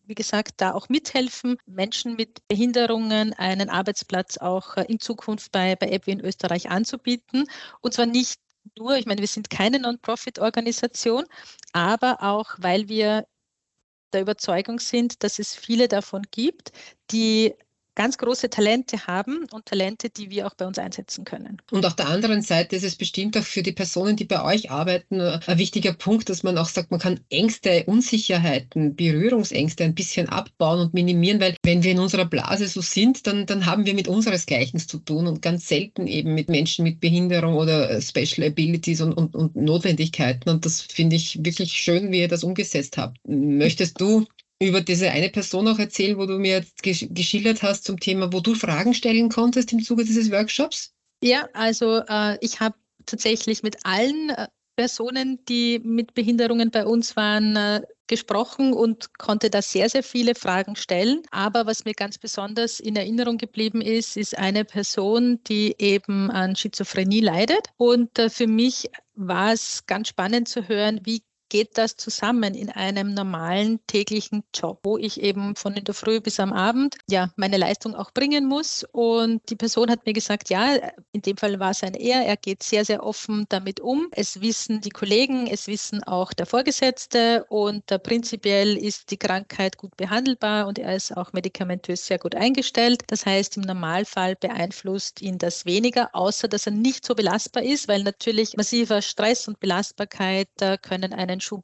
wie 0.07 0.15
gesagt, 0.15 0.55
da 0.57 0.73
auch 0.73 0.89
mithelfen, 0.89 1.57
Menschen 1.65 2.15
mit 2.15 2.47
Behinderungen 2.47 3.33
einen 3.33 3.69
Arbeitsplatz 3.69 4.37
auch 4.37 4.77
äh, 4.77 4.85
in 4.87 4.99
Zukunft 4.99 5.51
bei, 5.51 5.75
bei 5.75 5.89
EBWI 5.89 6.11
in 6.11 6.21
Österreich 6.21 6.69
anzubieten. 6.69 7.45
Und 7.81 7.93
zwar 7.93 8.05
nicht 8.05 8.39
nur, 8.77 8.95
ich 8.97 9.05
meine, 9.05 9.21
wir 9.21 9.27
sind 9.27 9.49
keine 9.49 9.79
Non-Profit-Organisation, 9.79 11.25
aber 11.73 12.23
auch, 12.23 12.55
weil 12.57 12.89
wir 12.89 13.27
der 14.13 14.21
Überzeugung 14.21 14.79
sind, 14.79 15.23
dass 15.23 15.39
es 15.39 15.53
viele 15.53 15.87
davon 15.87 16.23
gibt, 16.31 16.71
die 17.11 17.53
ganz 17.97 18.19
große 18.19 18.49
Talente 18.51 19.07
haben 19.07 19.47
und 19.51 19.65
Talente, 19.65 20.11
die 20.11 20.29
wir 20.29 20.45
auch 20.45 20.53
bei 20.53 20.67
uns 20.67 20.77
einsetzen 20.77 21.25
können. 21.25 21.57
Und 21.71 21.83
auf 21.83 21.95
der 21.95 22.07
anderen 22.07 22.43
Seite 22.43 22.75
ist 22.75 22.83
es 22.83 22.95
bestimmt 22.95 23.35
auch 23.35 23.43
für 23.43 23.63
die 23.63 23.71
Personen, 23.71 24.15
die 24.15 24.23
bei 24.23 24.43
euch 24.43 24.69
arbeiten, 24.69 25.19
äh, 25.19 25.39
ein 25.47 25.57
wichtiger 25.57 25.93
Punkt, 25.93 26.29
dass 26.29 26.43
man 26.43 26.59
auch 26.59 26.67
sagt, 26.67 26.91
man 26.91 26.99
kann 26.99 27.19
Ängste, 27.31 27.85
Unsicherheiten, 27.87 28.95
Berührungsängste 28.95 29.83
ein 29.83 29.95
bisschen 29.95 30.29
abbauen 30.29 30.79
und 30.79 30.93
minimieren, 30.93 31.41
weil 31.41 31.55
wenn 31.63 31.81
wir 31.81 31.91
in 31.91 31.99
unserer 31.99 32.25
Blase 32.25 32.67
so 32.67 32.81
sind, 32.81 33.25
dann, 33.25 33.47
dann 33.47 33.65
haben 33.65 33.87
wir 33.87 33.95
mit 33.95 34.07
unseresgleichen 34.07 34.79
zu 34.79 34.99
tun 34.99 35.25
und 35.25 35.41
ganz 35.41 35.67
selten 35.67 36.05
eben 36.05 36.35
mit 36.35 36.49
Menschen 36.49 36.83
mit 36.83 36.99
Behinderung 36.99 37.55
oder 37.55 37.89
äh, 37.89 37.99
Special 37.99 38.47
Abilities 38.47 39.01
und, 39.01 39.13
und, 39.13 39.35
und 39.35 39.55
Notwendigkeiten. 39.55 40.51
Und 40.51 40.65
das 40.65 40.81
finde 40.81 41.15
ich 41.15 41.43
wirklich 41.43 41.73
schön, 41.73 42.11
wie 42.11 42.19
ihr 42.19 42.27
das 42.27 42.43
umgesetzt 42.43 42.97
habt. 42.97 43.17
Möchtest 43.25 43.99
du 43.99 44.27
über 44.59 44.81
diese 44.81 45.11
eine 45.11 45.29
Person 45.29 45.67
auch 45.67 45.79
erzählen, 45.79 46.17
wo 46.17 46.25
du 46.25 46.39
mir 46.39 46.57
jetzt 46.57 46.81
geschildert 46.83 47.61
hast 47.61 47.85
zum 47.85 47.99
Thema, 47.99 48.31
wo 48.33 48.39
du 48.39 48.55
Fragen 48.55 48.93
stellen 48.93 49.29
konntest 49.29 49.71
im 49.71 49.83
Zuge 49.83 50.03
dieses 50.03 50.31
Workshops? 50.31 50.93
Ja, 51.21 51.47
also 51.53 52.01
äh, 52.07 52.37
ich 52.41 52.59
habe 52.59 52.75
tatsächlich 53.05 53.63
mit 53.63 53.77
allen 53.83 54.29
äh, 54.29 54.47
Personen, 54.75 55.43
die 55.45 55.79
mit 55.83 56.13
Behinderungen 56.13 56.69
bei 56.69 56.85
uns 56.85 57.15
waren, 57.15 57.55
äh, 57.55 57.81
gesprochen 58.07 58.73
und 58.73 59.17
konnte 59.17 59.49
da 59.49 59.61
sehr, 59.61 59.89
sehr 59.89 60.03
viele 60.03 60.33
Fragen 60.35 60.75
stellen. 60.75 61.23
Aber 61.31 61.65
was 61.65 61.83
mir 61.83 61.93
ganz 61.93 62.17
besonders 62.17 62.79
in 62.79 62.95
Erinnerung 62.95 63.37
geblieben 63.37 63.81
ist, 63.81 64.15
ist 64.17 64.37
eine 64.37 64.63
Person, 64.65 65.41
die 65.47 65.75
eben 65.79 66.31
an 66.31 66.55
Schizophrenie 66.55 67.21
leidet. 67.21 67.67
Und 67.77 68.17
äh, 68.17 68.29
für 68.29 68.47
mich 68.47 68.89
war 69.15 69.51
es 69.51 69.85
ganz 69.87 70.09
spannend 70.09 70.47
zu 70.47 70.67
hören, 70.67 71.01
wie 71.03 71.21
geht 71.49 71.77
das 71.77 71.95
zusammen 71.95 72.55
in 72.55 72.69
einem 72.69 73.13
normalen 73.13 73.79
täglichen 73.87 74.43
Job, 74.53 74.79
wo 74.83 74.97
ich 74.97 75.21
eben 75.21 75.55
von 75.55 75.73
in 75.75 75.83
der 75.83 75.93
Früh 75.93 76.19
bis 76.21 76.39
am 76.39 76.53
Abend 76.53 76.97
ja 77.09 77.31
meine 77.35 77.57
Leistung 77.57 77.95
auch 77.95 78.11
bringen 78.11 78.45
muss. 78.45 78.85
Und 78.91 79.41
die 79.49 79.55
Person 79.55 79.89
hat 79.89 80.05
mir 80.05 80.13
gesagt, 80.13 80.49
ja, 80.49 80.75
in 81.11 81.21
dem 81.21 81.37
Fall 81.37 81.59
war 81.59 81.71
es 81.71 81.83
ein 81.83 81.93
Er, 81.93 82.25
er 82.25 82.37
geht 82.37 82.63
sehr, 82.63 82.85
sehr 82.85 83.03
offen 83.03 83.45
damit 83.49 83.79
um. 83.79 84.07
Es 84.11 84.41
wissen 84.41 84.81
die 84.81 84.89
Kollegen, 84.89 85.47
es 85.47 85.67
wissen 85.67 86.03
auch 86.03 86.33
der 86.33 86.45
Vorgesetzte 86.45 87.45
und 87.49 87.85
prinzipiell 88.03 88.77
ist 88.77 89.11
die 89.11 89.17
Krankheit 89.17 89.77
gut 89.77 89.95
behandelbar 89.97 90.67
und 90.67 90.79
er 90.79 90.95
ist 90.95 91.15
auch 91.15 91.33
medikamentös 91.33 92.05
sehr 92.05 92.19
gut 92.19 92.35
eingestellt. 92.35 93.03
Das 93.07 93.25
heißt, 93.25 93.57
im 93.57 93.63
Normalfall 93.63 94.35
beeinflusst 94.35 95.21
ihn 95.21 95.37
das 95.37 95.65
weniger, 95.65 96.09
außer 96.13 96.47
dass 96.47 96.65
er 96.65 96.73
nicht 96.73 97.05
so 97.05 97.15
belastbar 97.15 97.63
ist, 97.63 97.87
weil 97.87 98.03
natürlich 98.03 98.57
massiver 98.57 99.01
Stress 99.01 99.47
und 99.47 99.59
Belastbarkeit 99.59 100.49
können 100.81 101.13
einen 101.13 101.36
einen 101.37 101.41
Schub 101.41 101.63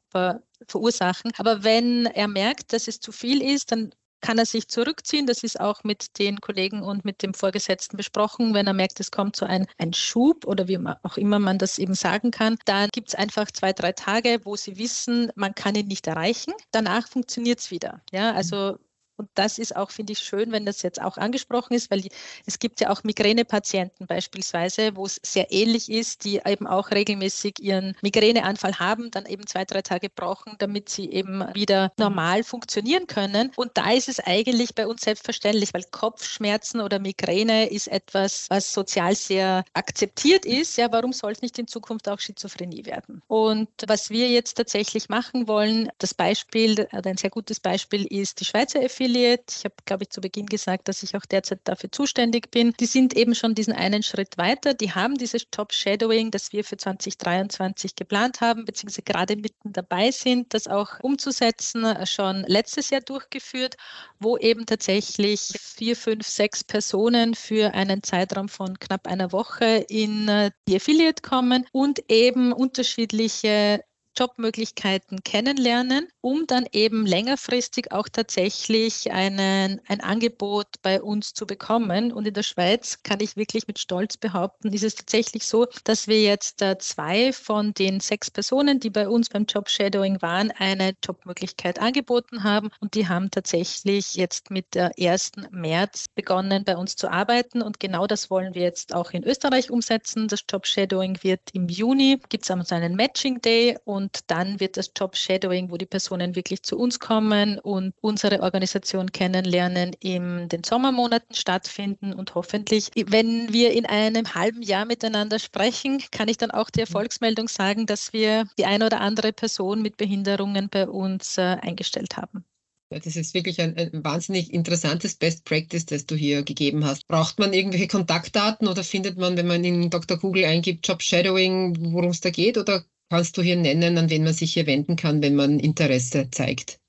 verursachen. 0.66 1.32
Aber 1.36 1.64
wenn 1.64 2.06
er 2.06 2.28
merkt, 2.28 2.72
dass 2.72 2.88
es 2.88 3.00
zu 3.00 3.12
viel 3.12 3.42
ist, 3.42 3.72
dann 3.72 3.92
kann 4.20 4.38
er 4.38 4.46
sich 4.46 4.68
zurückziehen. 4.68 5.26
Das 5.26 5.42
ist 5.42 5.60
auch 5.60 5.84
mit 5.84 6.18
den 6.18 6.40
Kollegen 6.40 6.82
und 6.82 7.04
mit 7.04 7.22
dem 7.22 7.34
Vorgesetzten 7.34 7.98
besprochen. 7.98 8.54
Wenn 8.54 8.66
er 8.66 8.72
merkt, 8.72 8.98
es 8.98 9.10
kommt 9.10 9.36
so 9.36 9.44
ein, 9.44 9.66
ein 9.76 9.92
Schub 9.92 10.46
oder 10.46 10.66
wie 10.66 10.78
auch 11.02 11.18
immer 11.18 11.38
man 11.38 11.58
das 11.58 11.78
eben 11.78 11.94
sagen 11.94 12.30
kann, 12.30 12.56
dann 12.64 12.88
gibt 12.90 13.08
es 13.08 13.14
einfach 13.14 13.50
zwei, 13.50 13.74
drei 13.74 13.92
Tage, 13.92 14.40
wo 14.44 14.56
sie 14.56 14.78
wissen, 14.78 15.30
man 15.34 15.54
kann 15.54 15.74
ihn 15.74 15.88
nicht 15.88 16.06
erreichen. 16.06 16.54
Danach 16.70 17.06
funktioniert 17.06 17.60
es 17.60 17.70
wieder. 17.70 18.00
Ja, 18.12 18.32
also 18.32 18.78
und 19.16 19.28
das 19.34 19.58
ist 19.58 19.76
auch, 19.76 19.90
finde 19.90 20.12
ich, 20.12 20.18
schön, 20.18 20.50
wenn 20.50 20.66
das 20.66 20.82
jetzt 20.82 21.00
auch 21.00 21.16
angesprochen 21.16 21.74
ist, 21.74 21.90
weil 21.90 22.02
es 22.46 22.58
gibt 22.58 22.80
ja 22.80 22.90
auch 22.90 23.04
Migränepatienten 23.04 24.06
beispielsweise, 24.06 24.96
wo 24.96 25.06
es 25.06 25.20
sehr 25.22 25.52
ähnlich 25.52 25.90
ist, 25.90 26.24
die 26.24 26.40
eben 26.44 26.66
auch 26.66 26.90
regelmäßig 26.90 27.60
ihren 27.60 27.96
Migräneanfall 28.02 28.78
haben, 28.78 29.10
dann 29.12 29.26
eben 29.26 29.46
zwei, 29.46 29.64
drei 29.64 29.82
Tage 29.82 30.10
brauchen, 30.10 30.56
damit 30.58 30.88
sie 30.88 31.10
eben 31.10 31.44
wieder 31.54 31.92
normal 31.96 32.42
funktionieren 32.42 33.06
können. 33.06 33.52
Und 33.56 33.72
da 33.74 33.92
ist 33.92 34.08
es 34.08 34.18
eigentlich 34.18 34.74
bei 34.74 34.86
uns 34.86 35.02
selbstverständlich, 35.02 35.72
weil 35.74 35.84
Kopfschmerzen 35.84 36.80
oder 36.80 36.98
Migräne 36.98 37.70
ist 37.70 37.88
etwas, 37.88 38.46
was 38.50 38.72
sozial 38.72 39.14
sehr 39.14 39.64
akzeptiert 39.74 40.44
ist. 40.44 40.76
Ja, 40.76 40.90
warum 40.90 41.12
soll 41.12 41.32
es 41.32 41.42
nicht 41.42 41.58
in 41.58 41.68
Zukunft 41.68 42.08
auch 42.08 42.18
Schizophrenie 42.18 42.84
werden? 42.86 43.22
Und 43.28 43.68
was 43.86 44.10
wir 44.10 44.28
jetzt 44.28 44.54
tatsächlich 44.54 45.08
machen 45.08 45.46
wollen, 45.46 45.88
das 45.98 46.14
Beispiel, 46.14 46.88
ein 46.90 47.16
sehr 47.16 47.30
gutes 47.30 47.60
Beispiel 47.60 48.06
ist 48.06 48.40
die 48.40 48.44
Schweizer 48.44 48.80
FI 48.88 49.03
Affiliate. 49.04 49.44
Ich 49.50 49.64
habe, 49.64 49.74
glaube 49.84 50.04
ich, 50.04 50.10
zu 50.10 50.20
Beginn 50.20 50.46
gesagt, 50.46 50.88
dass 50.88 51.02
ich 51.02 51.14
auch 51.14 51.26
derzeit 51.26 51.60
dafür 51.64 51.92
zuständig 51.92 52.50
bin. 52.50 52.72
Die 52.80 52.86
sind 52.86 53.14
eben 53.14 53.34
schon 53.34 53.54
diesen 53.54 53.74
einen 53.74 54.02
Schritt 54.02 54.38
weiter. 54.38 54.72
Die 54.72 54.92
haben 54.92 55.16
dieses 55.16 55.50
Top-Shadowing, 55.50 56.30
das 56.30 56.52
wir 56.52 56.64
für 56.64 56.78
2023 56.78 57.96
geplant 57.96 58.40
haben, 58.40 58.64
beziehungsweise 58.64 59.02
gerade 59.02 59.36
mitten 59.36 59.72
dabei 59.72 60.10
sind, 60.10 60.54
das 60.54 60.68
auch 60.68 61.00
umzusetzen, 61.00 61.84
schon 62.06 62.44
letztes 62.46 62.90
Jahr 62.90 63.02
durchgeführt, 63.02 63.76
wo 64.20 64.38
eben 64.38 64.64
tatsächlich 64.64 65.52
vier, 65.60 65.96
fünf, 65.96 66.26
sechs 66.26 66.64
Personen 66.64 67.34
für 67.34 67.74
einen 67.74 68.02
Zeitraum 68.02 68.48
von 68.48 68.78
knapp 68.78 69.06
einer 69.06 69.32
Woche 69.32 69.84
in 69.88 70.28
äh, 70.28 70.50
die 70.66 70.76
Affiliate 70.76 71.20
kommen 71.20 71.66
und 71.72 72.10
eben 72.10 72.52
unterschiedliche 72.52 73.84
Jobmöglichkeiten 74.16 75.22
kennenlernen, 75.24 76.08
um 76.20 76.46
dann 76.46 76.66
eben 76.72 77.06
längerfristig 77.06 77.92
auch 77.92 78.08
tatsächlich 78.08 79.12
einen, 79.12 79.80
ein 79.86 80.00
Angebot 80.00 80.66
bei 80.82 81.02
uns 81.02 81.34
zu 81.34 81.46
bekommen. 81.46 82.12
Und 82.12 82.26
in 82.26 82.34
der 82.34 82.42
Schweiz 82.42 83.02
kann 83.02 83.20
ich 83.20 83.36
wirklich 83.36 83.66
mit 83.66 83.78
Stolz 83.78 84.16
behaupten, 84.16 84.72
ist 84.72 84.84
es 84.84 84.94
tatsächlich 84.94 85.46
so, 85.46 85.66
dass 85.84 86.08
wir 86.08 86.22
jetzt 86.22 86.62
äh, 86.62 86.78
zwei 86.78 87.32
von 87.32 87.72
den 87.74 88.00
sechs 88.00 88.30
Personen, 88.30 88.80
die 88.80 88.90
bei 88.90 89.08
uns 89.08 89.28
beim 89.28 89.44
Job 89.44 89.68
Shadowing 89.68 90.20
waren, 90.22 90.50
eine 90.52 90.94
Jobmöglichkeit 91.04 91.78
angeboten 91.78 92.42
haben. 92.42 92.70
Und 92.80 92.94
die 92.94 93.08
haben 93.08 93.30
tatsächlich 93.30 94.14
jetzt 94.14 94.50
mit 94.50 94.74
der 94.74 94.92
1. 94.98 95.32
März 95.50 96.06
begonnen, 96.14 96.64
bei 96.64 96.76
uns 96.76 96.96
zu 96.96 97.10
arbeiten. 97.10 97.62
Und 97.62 97.80
genau 97.80 98.06
das 98.06 98.30
wollen 98.30 98.54
wir 98.54 98.62
jetzt 98.62 98.94
auch 98.94 99.10
in 99.12 99.24
Österreich 99.24 99.70
umsetzen. 99.70 100.28
Das 100.28 100.44
Job 100.50 100.66
Shadowing 100.66 101.18
wird 101.22 101.40
im 101.52 101.68
Juni, 101.68 102.20
gibt 102.28 102.44
es 102.44 102.50
einen 102.50 102.94
Matching 102.94 103.40
Day 103.40 103.78
und 103.84 104.03
und 104.04 104.20
dann 104.26 104.60
wird 104.60 104.76
das 104.76 104.90
Job 104.94 105.16
Shadowing, 105.16 105.70
wo 105.70 105.78
die 105.78 105.86
Personen 105.86 106.36
wirklich 106.36 106.62
zu 106.62 106.78
uns 106.78 107.00
kommen 107.00 107.58
und 107.58 107.94
unsere 108.02 108.42
Organisation 108.42 109.12
kennenlernen, 109.12 109.96
in 109.98 110.46
den 110.50 110.62
Sommermonaten 110.62 111.34
stattfinden. 111.34 112.12
Und 112.12 112.34
hoffentlich, 112.34 112.90
wenn 112.94 113.50
wir 113.50 113.72
in 113.72 113.86
einem 113.86 114.34
halben 114.34 114.60
Jahr 114.60 114.84
miteinander 114.84 115.38
sprechen, 115.38 116.02
kann 116.10 116.28
ich 116.28 116.36
dann 116.36 116.50
auch 116.50 116.68
die 116.68 116.80
Erfolgsmeldung 116.80 117.48
sagen, 117.48 117.86
dass 117.86 118.12
wir 118.12 118.44
die 118.58 118.66
eine 118.66 118.84
oder 118.84 119.00
andere 119.00 119.32
Person 119.32 119.80
mit 119.80 119.96
Behinderungen 119.96 120.68
bei 120.68 120.86
uns 120.86 121.38
äh, 121.38 121.56
eingestellt 121.62 122.18
haben. 122.18 122.44
Das 122.90 123.16
ist 123.16 123.32
wirklich 123.32 123.60
ein, 123.62 123.74
ein, 123.78 124.04
wahnsinnig 124.04 124.52
interessantes 124.52 125.14
Best 125.16 125.46
Practice, 125.46 125.86
das 125.86 126.04
du 126.04 126.14
hier 126.14 126.42
gegeben 126.42 126.84
hast. 126.84 127.08
Braucht 127.08 127.38
man 127.38 127.54
irgendwelche 127.54 127.88
Kontaktdaten 127.88 128.68
oder 128.68 128.84
findet 128.84 129.16
man, 129.16 129.38
wenn 129.38 129.46
man 129.46 129.64
in 129.64 129.88
Dr. 129.88 130.18
Google 130.18 130.44
eingibt, 130.44 130.86
Job 130.86 131.02
Shadowing, 131.02 131.92
worum 131.92 132.10
es 132.10 132.20
da 132.20 132.28
geht? 132.28 132.58
Oder 132.58 132.84
Kannst 133.10 133.36
du 133.36 133.42
hier 133.42 133.56
nennen, 133.56 133.98
an 133.98 134.10
wen 134.10 134.24
man 134.24 134.32
sich 134.32 134.54
hier 134.54 134.66
wenden 134.66 134.96
kann, 134.96 135.22
wenn 135.22 135.34
man 135.34 135.60
Interesse 135.60 136.28
zeigt? 136.30 136.80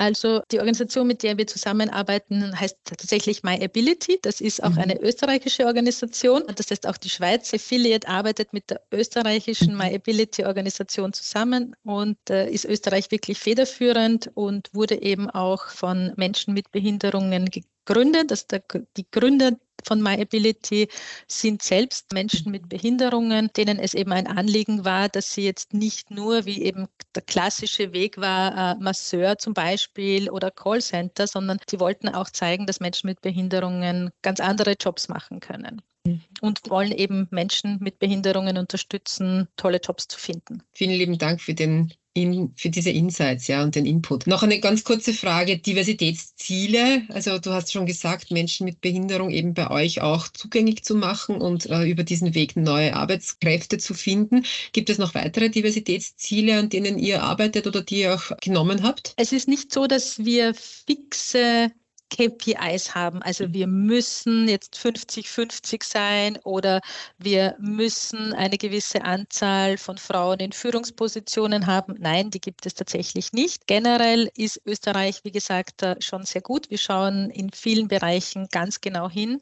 Also 0.00 0.40
die 0.50 0.58
Organisation, 0.60 1.06
mit 1.06 1.22
der 1.22 1.36
wir 1.36 1.46
zusammenarbeiten, 1.46 2.58
heißt 2.58 2.78
tatsächlich 2.84 3.42
MyAbility. 3.42 4.18
Das 4.22 4.40
ist 4.40 4.62
auch 4.62 4.70
mhm. 4.70 4.78
eine 4.78 5.02
österreichische 5.02 5.66
Organisation. 5.66 6.42
Das 6.56 6.70
heißt, 6.70 6.86
auch 6.86 6.96
die 6.96 7.10
Schweiz 7.10 7.52
Affiliate 7.52 8.08
arbeitet 8.08 8.54
mit 8.54 8.70
der 8.70 8.80
österreichischen 8.90 9.72
mhm. 9.72 9.78
MyAbility-Organisation 9.78 11.12
zusammen 11.12 11.76
und 11.84 12.16
äh, 12.30 12.48
ist 12.50 12.64
Österreich 12.64 13.10
wirklich 13.10 13.38
federführend 13.38 14.30
und 14.32 14.70
wurde 14.72 15.02
eben 15.02 15.28
auch 15.28 15.66
von 15.66 16.14
Menschen 16.16 16.54
mit 16.54 16.70
Behinderungen 16.70 17.50
gegründet. 17.84 18.30
Das 18.30 18.46
der, 18.46 18.62
die 18.96 19.06
Gründer 19.10 19.52
von 19.84 20.02
MyAbility 20.02 20.88
sind 21.26 21.62
selbst 21.62 22.12
Menschen 22.12 22.52
mit 22.52 22.68
Behinderungen, 22.68 23.50
denen 23.56 23.78
es 23.78 23.94
eben 23.94 24.12
ein 24.12 24.26
Anliegen 24.26 24.84
war, 24.84 25.08
dass 25.08 25.32
sie 25.32 25.44
jetzt 25.44 25.74
nicht 25.74 26.10
nur, 26.10 26.44
wie 26.44 26.62
eben 26.62 26.88
der 27.14 27.22
klassische 27.22 27.92
Weg 27.92 28.18
war, 28.18 28.72
äh, 28.72 28.82
Masseur 28.82 29.38
zum 29.38 29.54
Beispiel 29.54 30.30
oder 30.30 30.50
Callcenter, 30.50 31.26
sondern 31.26 31.58
sie 31.68 31.80
wollten 31.80 32.08
auch 32.08 32.30
zeigen, 32.30 32.66
dass 32.66 32.80
Menschen 32.80 33.08
mit 33.08 33.20
Behinderungen 33.20 34.10
ganz 34.22 34.40
andere 34.40 34.74
Jobs 34.78 35.08
machen 35.08 35.40
können 35.40 35.82
mhm. 36.04 36.20
und 36.40 36.60
wollen 36.68 36.92
eben 36.92 37.28
Menschen 37.30 37.78
mit 37.80 37.98
Behinderungen 37.98 38.58
unterstützen, 38.58 39.48
tolle 39.56 39.80
Jobs 39.82 40.08
zu 40.08 40.18
finden. 40.18 40.62
Vielen 40.72 40.92
lieben 40.92 41.18
Dank 41.18 41.40
für 41.40 41.54
den 41.54 41.92
in, 42.12 42.52
für 42.56 42.70
diese 42.70 42.90
Insights 42.90 43.46
ja, 43.46 43.62
und 43.62 43.74
den 43.74 43.86
Input. 43.86 44.26
Noch 44.26 44.42
eine 44.42 44.58
ganz 44.58 44.82
kurze 44.82 45.12
Frage, 45.12 45.58
Diversitätsziele. 45.58 47.02
Also 47.08 47.38
du 47.38 47.52
hast 47.52 47.72
schon 47.72 47.86
gesagt, 47.86 48.30
Menschen 48.30 48.64
mit 48.64 48.80
Behinderung 48.80 49.30
eben 49.30 49.54
bei 49.54 49.70
euch 49.70 50.00
auch 50.00 50.28
zugänglich 50.28 50.82
zu 50.82 50.96
machen 50.96 51.40
und 51.40 51.66
äh, 51.66 51.84
über 51.84 52.02
diesen 52.02 52.34
Weg 52.34 52.56
neue 52.56 52.96
Arbeitskräfte 52.96 53.78
zu 53.78 53.94
finden. 53.94 54.44
Gibt 54.72 54.90
es 54.90 54.98
noch 54.98 55.14
weitere 55.14 55.50
Diversitätsziele, 55.50 56.58
an 56.58 56.68
denen 56.68 56.98
ihr 56.98 57.22
arbeitet 57.22 57.66
oder 57.66 57.82
die 57.82 58.00
ihr 58.00 58.14
auch 58.14 58.36
genommen 58.40 58.82
habt? 58.82 59.14
Es 59.16 59.32
ist 59.32 59.46
nicht 59.46 59.72
so, 59.72 59.86
dass 59.86 60.24
wir 60.24 60.54
fixe 60.54 61.70
KPIs 62.10 62.94
haben. 62.94 63.22
Also 63.22 63.52
wir 63.52 63.66
müssen 63.66 64.48
jetzt 64.48 64.76
50-50 64.76 65.82
sein 65.84 66.38
oder 66.44 66.80
wir 67.18 67.56
müssen 67.58 68.34
eine 68.34 68.58
gewisse 68.58 69.02
Anzahl 69.04 69.78
von 69.78 69.96
Frauen 69.96 70.40
in 70.40 70.52
Führungspositionen 70.52 71.66
haben. 71.66 71.94
Nein, 71.98 72.30
die 72.30 72.40
gibt 72.40 72.66
es 72.66 72.74
tatsächlich 72.74 73.32
nicht. 73.32 73.66
Generell 73.66 74.30
ist 74.36 74.60
Österreich, 74.66 75.20
wie 75.24 75.32
gesagt, 75.32 75.86
schon 76.00 76.24
sehr 76.24 76.42
gut. 76.42 76.68
Wir 76.70 76.78
schauen 76.78 77.30
in 77.30 77.50
vielen 77.52 77.88
Bereichen 77.88 78.48
ganz 78.50 78.80
genau 78.80 79.08
hin 79.08 79.40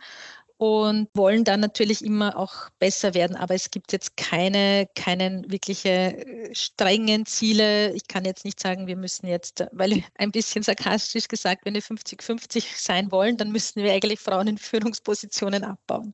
und 0.58 1.08
wollen 1.14 1.44
dann 1.44 1.60
natürlich 1.60 2.04
immer 2.04 2.36
auch 2.36 2.68
besser 2.80 3.14
werden. 3.14 3.36
Aber 3.36 3.54
es 3.54 3.70
gibt 3.70 3.92
jetzt 3.92 4.16
keine, 4.16 4.88
keinen 4.96 5.50
wirkliche 5.50 5.88
äh, 5.88 6.54
strengen 6.54 7.26
Ziele. 7.26 7.92
Ich 7.94 8.08
kann 8.08 8.24
jetzt 8.24 8.44
nicht 8.44 8.58
sagen, 8.58 8.88
wir 8.88 8.96
müssen 8.96 9.28
jetzt, 9.28 9.64
weil 9.70 10.02
ein 10.18 10.32
bisschen 10.32 10.64
sarkastisch 10.64 11.28
gesagt, 11.28 11.64
wenn 11.64 11.74
wir 11.74 11.82
50-50 11.82 12.64
sein 12.76 13.10
wollen, 13.12 13.36
dann 13.36 13.52
müssen 13.52 13.82
wir 13.82 13.92
eigentlich 13.92 14.18
Frauen 14.18 14.48
in 14.48 14.58
Führungspositionen 14.58 15.64
abbauen. 15.64 16.12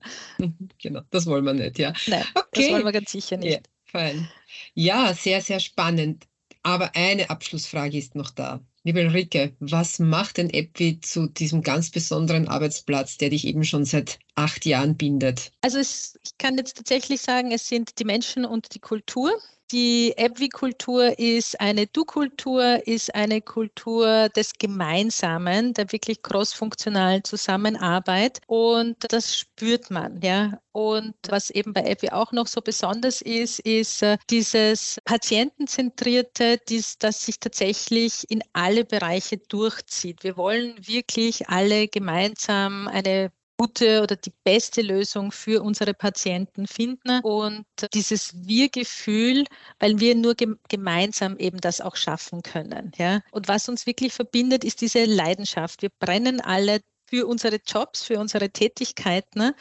Genau, 0.79 1.01
das 1.11 1.25
wollen 1.27 1.45
wir 1.45 1.55
nicht, 1.55 1.79
ja. 1.79 1.95
Nein, 2.07 2.25
okay. 2.35 2.49
das 2.53 2.71
wollen 2.71 2.85
wir 2.85 2.93
ganz 2.93 3.11
sicher 3.11 3.39
nicht. 3.39 3.53
Ja, 3.53 3.59
fein. 3.87 4.29
ja 4.75 5.15
sehr, 5.15 5.41
sehr 5.41 5.61
spannend. 5.61 6.27
Aber 6.63 6.95
eine 6.95 7.31
Abschlussfrage 7.31 7.97
ist 7.97 8.15
noch 8.15 8.31
da. 8.31 8.61
Liebe 8.87 9.01
Ulrike, 9.01 9.57
was 9.61 9.99
macht 9.99 10.37
denn 10.37 10.51
EPWI 10.51 11.01
zu 11.01 11.27
diesem 11.27 11.63
ganz 11.63 11.91
besonderen 11.91 12.49
Arbeitsplatz, 12.49 13.17
der 13.17 13.31
dich 13.31 13.47
eben 13.47 13.65
schon 13.65 13.87
seit 13.87 14.19
acht 14.35 14.67
Jahren 14.67 14.99
bindet? 14.99 15.53
Also 15.63 15.79
es, 15.79 16.19
ich 16.23 16.37
kann 16.37 16.59
jetzt 16.59 16.77
tatsächlich 16.77 17.23
sagen, 17.23 17.51
es 17.51 17.67
sind 17.67 17.99
die 17.99 18.05
Menschen 18.05 18.45
und 18.45 18.75
die 18.75 18.81
Kultur. 18.81 19.33
Die 19.75 20.15
EBWI-Kultur 20.17 21.19
ist 21.19 21.61
eine 21.61 21.89
Du-Kultur, 21.89 22.87
ist 22.87 23.13
eine 23.13 23.43
Kultur 23.43 24.29
des 24.29 24.53
Gemeinsamen, 24.53 25.75
der 25.75 25.91
wirklich 25.91 26.23
crossfunktionalen 26.23 27.25
Zusammenarbeit 27.25 28.41
und 28.47 28.95
das 29.09 29.37
spürt 29.37 29.91
man, 29.91 30.21
ja. 30.23 30.61
Und 30.71 31.17
was 31.29 31.51
eben 31.51 31.73
bei 31.73 31.83
EBWI 31.87 32.11
auch 32.11 32.31
noch 32.31 32.47
so 32.47 32.61
besonders 32.61 33.21
ist, 33.21 33.59
ist 33.59 34.03
äh, 34.05 34.17
dieses 34.31 35.01
Patientenzentrierte, 35.07 36.59
dies, 36.69 36.97
das 36.99 37.27
sich 37.27 37.41
tatsächlich 37.41 38.31
in 38.31 38.43
alle 38.53 38.85
Bereiche 38.85 39.39
durchzieht. 39.39 40.23
Wir 40.23 40.37
wollen 40.37 40.77
wirklich 40.87 41.49
alle 41.49 41.89
gemeinsam 41.89 42.87
eine 42.87 43.33
gute 43.57 44.03
oder 44.03 44.17
die 44.17 44.33
beste 44.45 44.83
Lösung 44.83 45.33
für 45.33 45.63
unsere 45.63 45.95
Patienten 45.95 46.67
finden 46.67 47.21
und 47.21 47.65
dieses 47.93 48.47
Wir-Gefühl, 48.47 49.45
weil 49.79 50.01
wir 50.01 50.15
nur 50.15 50.35
gemeinsam 50.69 51.37
eben 51.39 51.59
das 51.61 51.81
auch 51.81 51.97
schaffen 51.97 52.43
können. 52.43 52.93
Ja? 52.97 53.21
Und 53.31 53.49
was 53.49 53.69
uns 53.69 53.87
wirklich 53.87 54.13
verbindet, 54.13 54.65
ist 54.65 54.81
diese 54.81 55.05
Leidenschaft. 55.05 55.83
Wir 55.83 55.91
brennen 55.99 56.41
alle 56.41 56.81
für 57.07 57.27
unsere 57.27 57.61
Jobs, 57.65 58.03
für 58.03 58.19
unsere 58.19 58.51
Tätigkeiten 58.51 59.53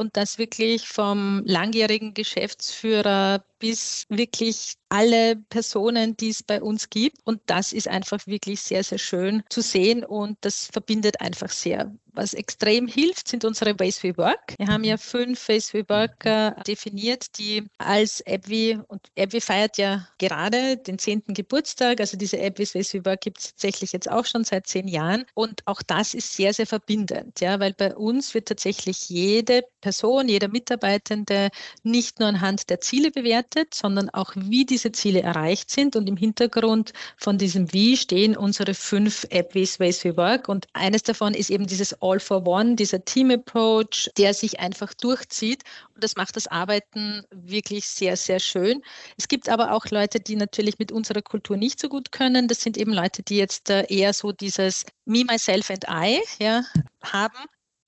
und 0.00 0.16
das 0.16 0.38
wirklich 0.38 0.88
vom 0.88 1.42
langjährigen 1.44 2.14
Geschäftsführer 2.14 3.44
bis 3.58 4.06
wirklich 4.08 4.74
alle 4.88 5.36
Personen, 5.36 6.16
die 6.16 6.30
es 6.30 6.42
bei 6.42 6.60
uns 6.60 6.90
gibt. 6.90 7.18
Und 7.24 7.40
das 7.46 7.72
ist 7.72 7.86
einfach 7.86 8.26
wirklich 8.26 8.60
sehr, 8.60 8.82
sehr 8.82 8.98
schön 8.98 9.44
zu 9.50 9.60
sehen 9.60 10.02
und 10.02 10.38
das 10.40 10.66
verbindet 10.72 11.20
einfach 11.20 11.50
sehr. 11.50 11.94
Was 12.12 12.34
extrem 12.34 12.88
hilft, 12.88 13.28
sind 13.28 13.44
unsere 13.44 13.78
Ways 13.78 14.02
We 14.02 14.16
Work. 14.16 14.54
Wir 14.58 14.66
haben 14.66 14.82
ja 14.82 14.96
fünf 14.96 15.48
Ways 15.48 15.72
We 15.72 15.88
Work 15.88 16.24
äh, 16.26 16.52
definiert, 16.66 17.38
die 17.38 17.62
als 17.78 18.20
AppWi, 18.26 18.80
und 18.88 19.00
AppWi 19.16 19.40
feiert 19.40 19.78
ja 19.78 20.08
gerade 20.18 20.76
den 20.76 20.98
zehnten 20.98 21.34
Geburtstag, 21.34 22.00
also 22.00 22.16
diese 22.16 22.40
App 22.40 22.58
Ways 22.58 22.74
We 22.74 23.04
Work 23.04 23.20
gibt 23.20 23.38
es 23.38 23.50
tatsächlich 23.52 23.92
jetzt 23.92 24.10
auch 24.10 24.26
schon 24.26 24.42
seit 24.42 24.66
zehn 24.66 24.88
Jahren. 24.88 25.24
Und 25.34 25.62
auch 25.66 25.82
das 25.82 26.14
ist 26.14 26.34
sehr, 26.34 26.52
sehr 26.52 26.66
verbindend, 26.66 27.40
ja, 27.40 27.60
weil 27.60 27.74
bei 27.74 27.94
uns 27.94 28.34
wird 28.34 28.48
tatsächlich 28.48 29.08
jede 29.08 29.62
Person, 29.80 29.89
jeder 30.28 30.48
Mitarbeitende 30.48 31.50
nicht 31.82 32.20
nur 32.20 32.28
anhand 32.28 32.70
der 32.70 32.80
Ziele 32.80 33.10
bewertet, 33.10 33.74
sondern 33.74 34.10
auch 34.10 34.32
wie 34.36 34.64
diese 34.64 34.92
Ziele 34.92 35.22
erreicht 35.22 35.70
sind. 35.70 35.96
Und 35.96 36.08
im 36.08 36.16
Hintergrund 36.16 36.92
von 37.16 37.38
diesem 37.38 37.72
Wie 37.72 37.96
stehen 37.96 38.36
unsere 38.36 38.74
fünf 38.74 39.26
App-Ways, 39.30 39.80
Ways 39.80 40.04
We 40.04 40.16
Work. 40.16 40.48
Und 40.48 40.66
eines 40.72 41.02
davon 41.02 41.34
ist 41.34 41.50
eben 41.50 41.66
dieses 41.66 41.94
All 42.02 42.20
for 42.20 42.46
One, 42.46 42.76
dieser 42.76 43.04
Team-Approach, 43.04 44.10
der 44.16 44.34
sich 44.34 44.60
einfach 44.60 44.94
durchzieht. 44.94 45.62
Und 45.94 46.04
das 46.04 46.16
macht 46.16 46.36
das 46.36 46.46
Arbeiten 46.46 47.24
wirklich 47.30 47.86
sehr, 47.86 48.16
sehr 48.16 48.40
schön. 48.40 48.82
Es 49.18 49.28
gibt 49.28 49.48
aber 49.48 49.72
auch 49.72 49.86
Leute, 49.90 50.20
die 50.20 50.36
natürlich 50.36 50.78
mit 50.78 50.92
unserer 50.92 51.22
Kultur 51.22 51.56
nicht 51.56 51.80
so 51.80 51.88
gut 51.88 52.12
können. 52.12 52.48
Das 52.48 52.60
sind 52.60 52.76
eben 52.76 52.92
Leute, 52.92 53.22
die 53.22 53.36
jetzt 53.36 53.70
äh, 53.70 53.84
eher 53.88 54.12
so 54.12 54.32
dieses 54.32 54.84
Me, 55.04 55.24
Myself 55.24 55.70
and 55.70 55.84
I 55.90 56.20
ja, 56.38 56.62
haben 57.02 57.38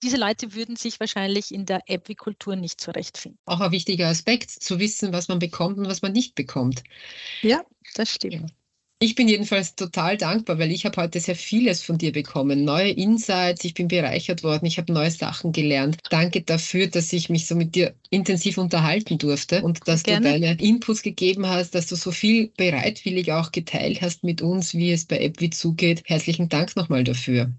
diese 0.02 0.16
Leute 0.16 0.54
würden 0.54 0.76
sich 0.76 0.98
wahrscheinlich 1.00 1.52
in 1.52 1.66
der 1.66 1.82
Apikultur 1.88 2.56
nicht 2.56 2.80
zurechtfinden. 2.80 3.38
Auch 3.46 3.60
ein 3.60 3.70
wichtiger 3.70 4.08
Aspekt, 4.08 4.50
zu 4.50 4.78
wissen, 4.78 5.12
was 5.12 5.28
man 5.28 5.38
bekommt 5.38 5.78
und 5.78 5.88
was 5.88 6.02
man 6.02 6.12
nicht 6.12 6.34
bekommt. 6.34 6.82
Ja, 7.42 7.62
das 7.94 8.10
stimmt. 8.10 8.34
Ja. 8.34 8.46
Ich 9.02 9.16
bin 9.16 9.26
jedenfalls 9.26 9.74
total 9.74 10.16
dankbar, 10.16 10.60
weil 10.60 10.70
ich 10.70 10.86
habe 10.86 11.02
heute 11.02 11.18
sehr 11.18 11.34
vieles 11.34 11.82
von 11.82 11.98
dir 11.98 12.12
bekommen. 12.12 12.64
Neue 12.64 12.90
Insights, 12.90 13.64
ich 13.64 13.74
bin 13.74 13.88
bereichert 13.88 14.44
worden, 14.44 14.66
ich 14.66 14.78
habe 14.78 14.92
neue 14.92 15.10
Sachen 15.10 15.50
gelernt. 15.50 15.98
Danke 16.08 16.42
dafür, 16.42 16.86
dass 16.86 17.12
ich 17.12 17.28
mich 17.28 17.48
so 17.48 17.56
mit 17.56 17.74
dir 17.74 17.96
intensiv 18.10 18.58
unterhalten 18.58 19.18
durfte 19.18 19.62
und 19.62 19.88
dass 19.88 20.04
Gerne. 20.04 20.26
du 20.26 20.40
deine 20.40 20.62
Inputs 20.62 21.02
gegeben 21.02 21.48
hast, 21.48 21.74
dass 21.74 21.88
du 21.88 21.96
so 21.96 22.12
viel 22.12 22.52
bereitwillig 22.56 23.32
auch 23.32 23.50
geteilt 23.50 24.02
hast 24.02 24.22
mit 24.22 24.40
uns, 24.40 24.72
wie 24.72 24.92
es 24.92 25.04
bei 25.04 25.26
AppWi 25.26 25.50
zugeht. 25.50 26.02
Herzlichen 26.06 26.48
Dank 26.48 26.76
nochmal 26.76 27.02
dafür. 27.02 27.50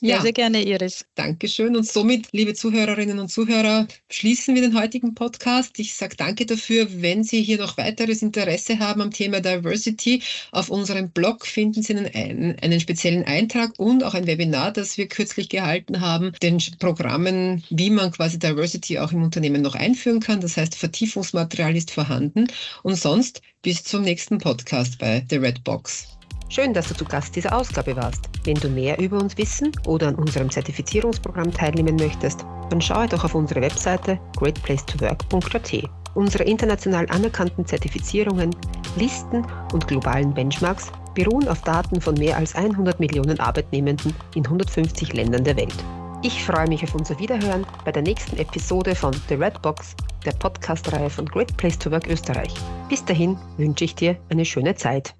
Ja, 0.00 0.20
sehr 0.20 0.32
gerne, 0.32 0.62
Iris. 0.64 1.04
Dankeschön. 1.14 1.76
Und 1.76 1.86
somit, 1.86 2.28
liebe 2.32 2.54
Zuhörerinnen 2.54 3.18
und 3.18 3.28
Zuhörer, 3.28 3.86
schließen 4.10 4.54
wir 4.54 4.62
den 4.62 4.78
heutigen 4.78 5.14
Podcast. 5.14 5.78
Ich 5.78 5.94
sage 5.94 6.16
danke 6.16 6.46
dafür. 6.46 6.86
Wenn 7.02 7.24
Sie 7.24 7.42
hier 7.42 7.58
noch 7.58 7.76
weiteres 7.76 8.22
Interesse 8.22 8.78
haben 8.78 9.00
am 9.00 9.10
Thema 9.10 9.40
Diversity, 9.40 10.22
auf 10.50 10.70
unserem 10.70 11.10
Blog 11.10 11.46
finden 11.46 11.82
Sie 11.82 11.94
einen, 11.94 12.58
einen 12.58 12.80
speziellen 12.80 13.24
Eintrag 13.24 13.78
und 13.78 14.04
auch 14.04 14.14
ein 14.14 14.26
Webinar, 14.26 14.72
das 14.72 14.98
wir 14.98 15.08
kürzlich 15.08 15.48
gehalten 15.48 16.00
haben, 16.00 16.32
den 16.42 16.58
Programmen, 16.78 17.62
wie 17.70 17.90
man 17.90 18.10
quasi 18.12 18.38
Diversity 18.38 18.98
auch 18.98 19.12
im 19.12 19.22
Unternehmen 19.22 19.62
noch 19.62 19.74
einführen 19.74 20.20
kann. 20.20 20.40
Das 20.40 20.56
heißt, 20.56 20.74
Vertiefungsmaterial 20.74 21.76
ist 21.76 21.90
vorhanden. 21.90 22.46
Und 22.82 22.96
sonst 22.96 23.42
bis 23.62 23.84
zum 23.84 24.02
nächsten 24.02 24.38
Podcast 24.38 24.98
bei 24.98 25.24
The 25.28 25.36
Red 25.36 25.64
Box. 25.64 26.08
Schön, 26.52 26.74
dass 26.74 26.88
du 26.88 26.94
zu 26.94 27.06
Gast 27.06 27.34
dieser 27.34 27.56
Ausgabe 27.56 27.96
warst. 27.96 28.28
Wenn 28.44 28.56
du 28.56 28.68
mehr 28.68 28.98
über 28.98 29.18
uns 29.18 29.38
wissen 29.38 29.72
oder 29.86 30.08
an 30.08 30.16
unserem 30.16 30.50
Zertifizierungsprogramm 30.50 31.50
teilnehmen 31.50 31.96
möchtest, 31.96 32.44
dann 32.68 32.82
schaue 32.82 33.08
doch 33.08 33.24
auf 33.24 33.34
unsere 33.34 33.62
Webseite 33.62 34.20
greatplacetowork.at. 34.36 35.88
Unsere 36.14 36.44
international 36.44 37.06
anerkannten 37.08 37.64
Zertifizierungen, 37.64 38.54
Listen 38.96 39.46
und 39.72 39.88
globalen 39.88 40.34
Benchmarks 40.34 40.92
beruhen 41.14 41.48
auf 41.48 41.62
Daten 41.62 42.02
von 42.02 42.16
mehr 42.16 42.36
als 42.36 42.54
100 42.54 43.00
Millionen 43.00 43.40
Arbeitnehmenden 43.40 44.14
in 44.34 44.44
150 44.44 45.14
Ländern 45.14 45.44
der 45.44 45.56
Welt. 45.56 45.82
Ich 46.20 46.44
freue 46.44 46.68
mich 46.68 46.84
auf 46.84 46.94
unser 46.94 47.18
Wiederhören 47.18 47.64
bei 47.86 47.92
der 47.92 48.02
nächsten 48.02 48.36
Episode 48.36 48.94
von 48.94 49.14
The 49.30 49.36
Red 49.36 49.62
Box, 49.62 49.96
der 50.26 50.32
Podcast-Reihe 50.32 51.08
von 51.08 51.24
Great 51.24 51.56
Place 51.56 51.78
to 51.78 51.90
Work 51.90 52.08
Österreich. 52.08 52.52
Bis 52.90 53.02
dahin 53.02 53.38
wünsche 53.56 53.84
ich 53.86 53.94
dir 53.94 54.18
eine 54.28 54.44
schöne 54.44 54.74
Zeit. 54.74 55.14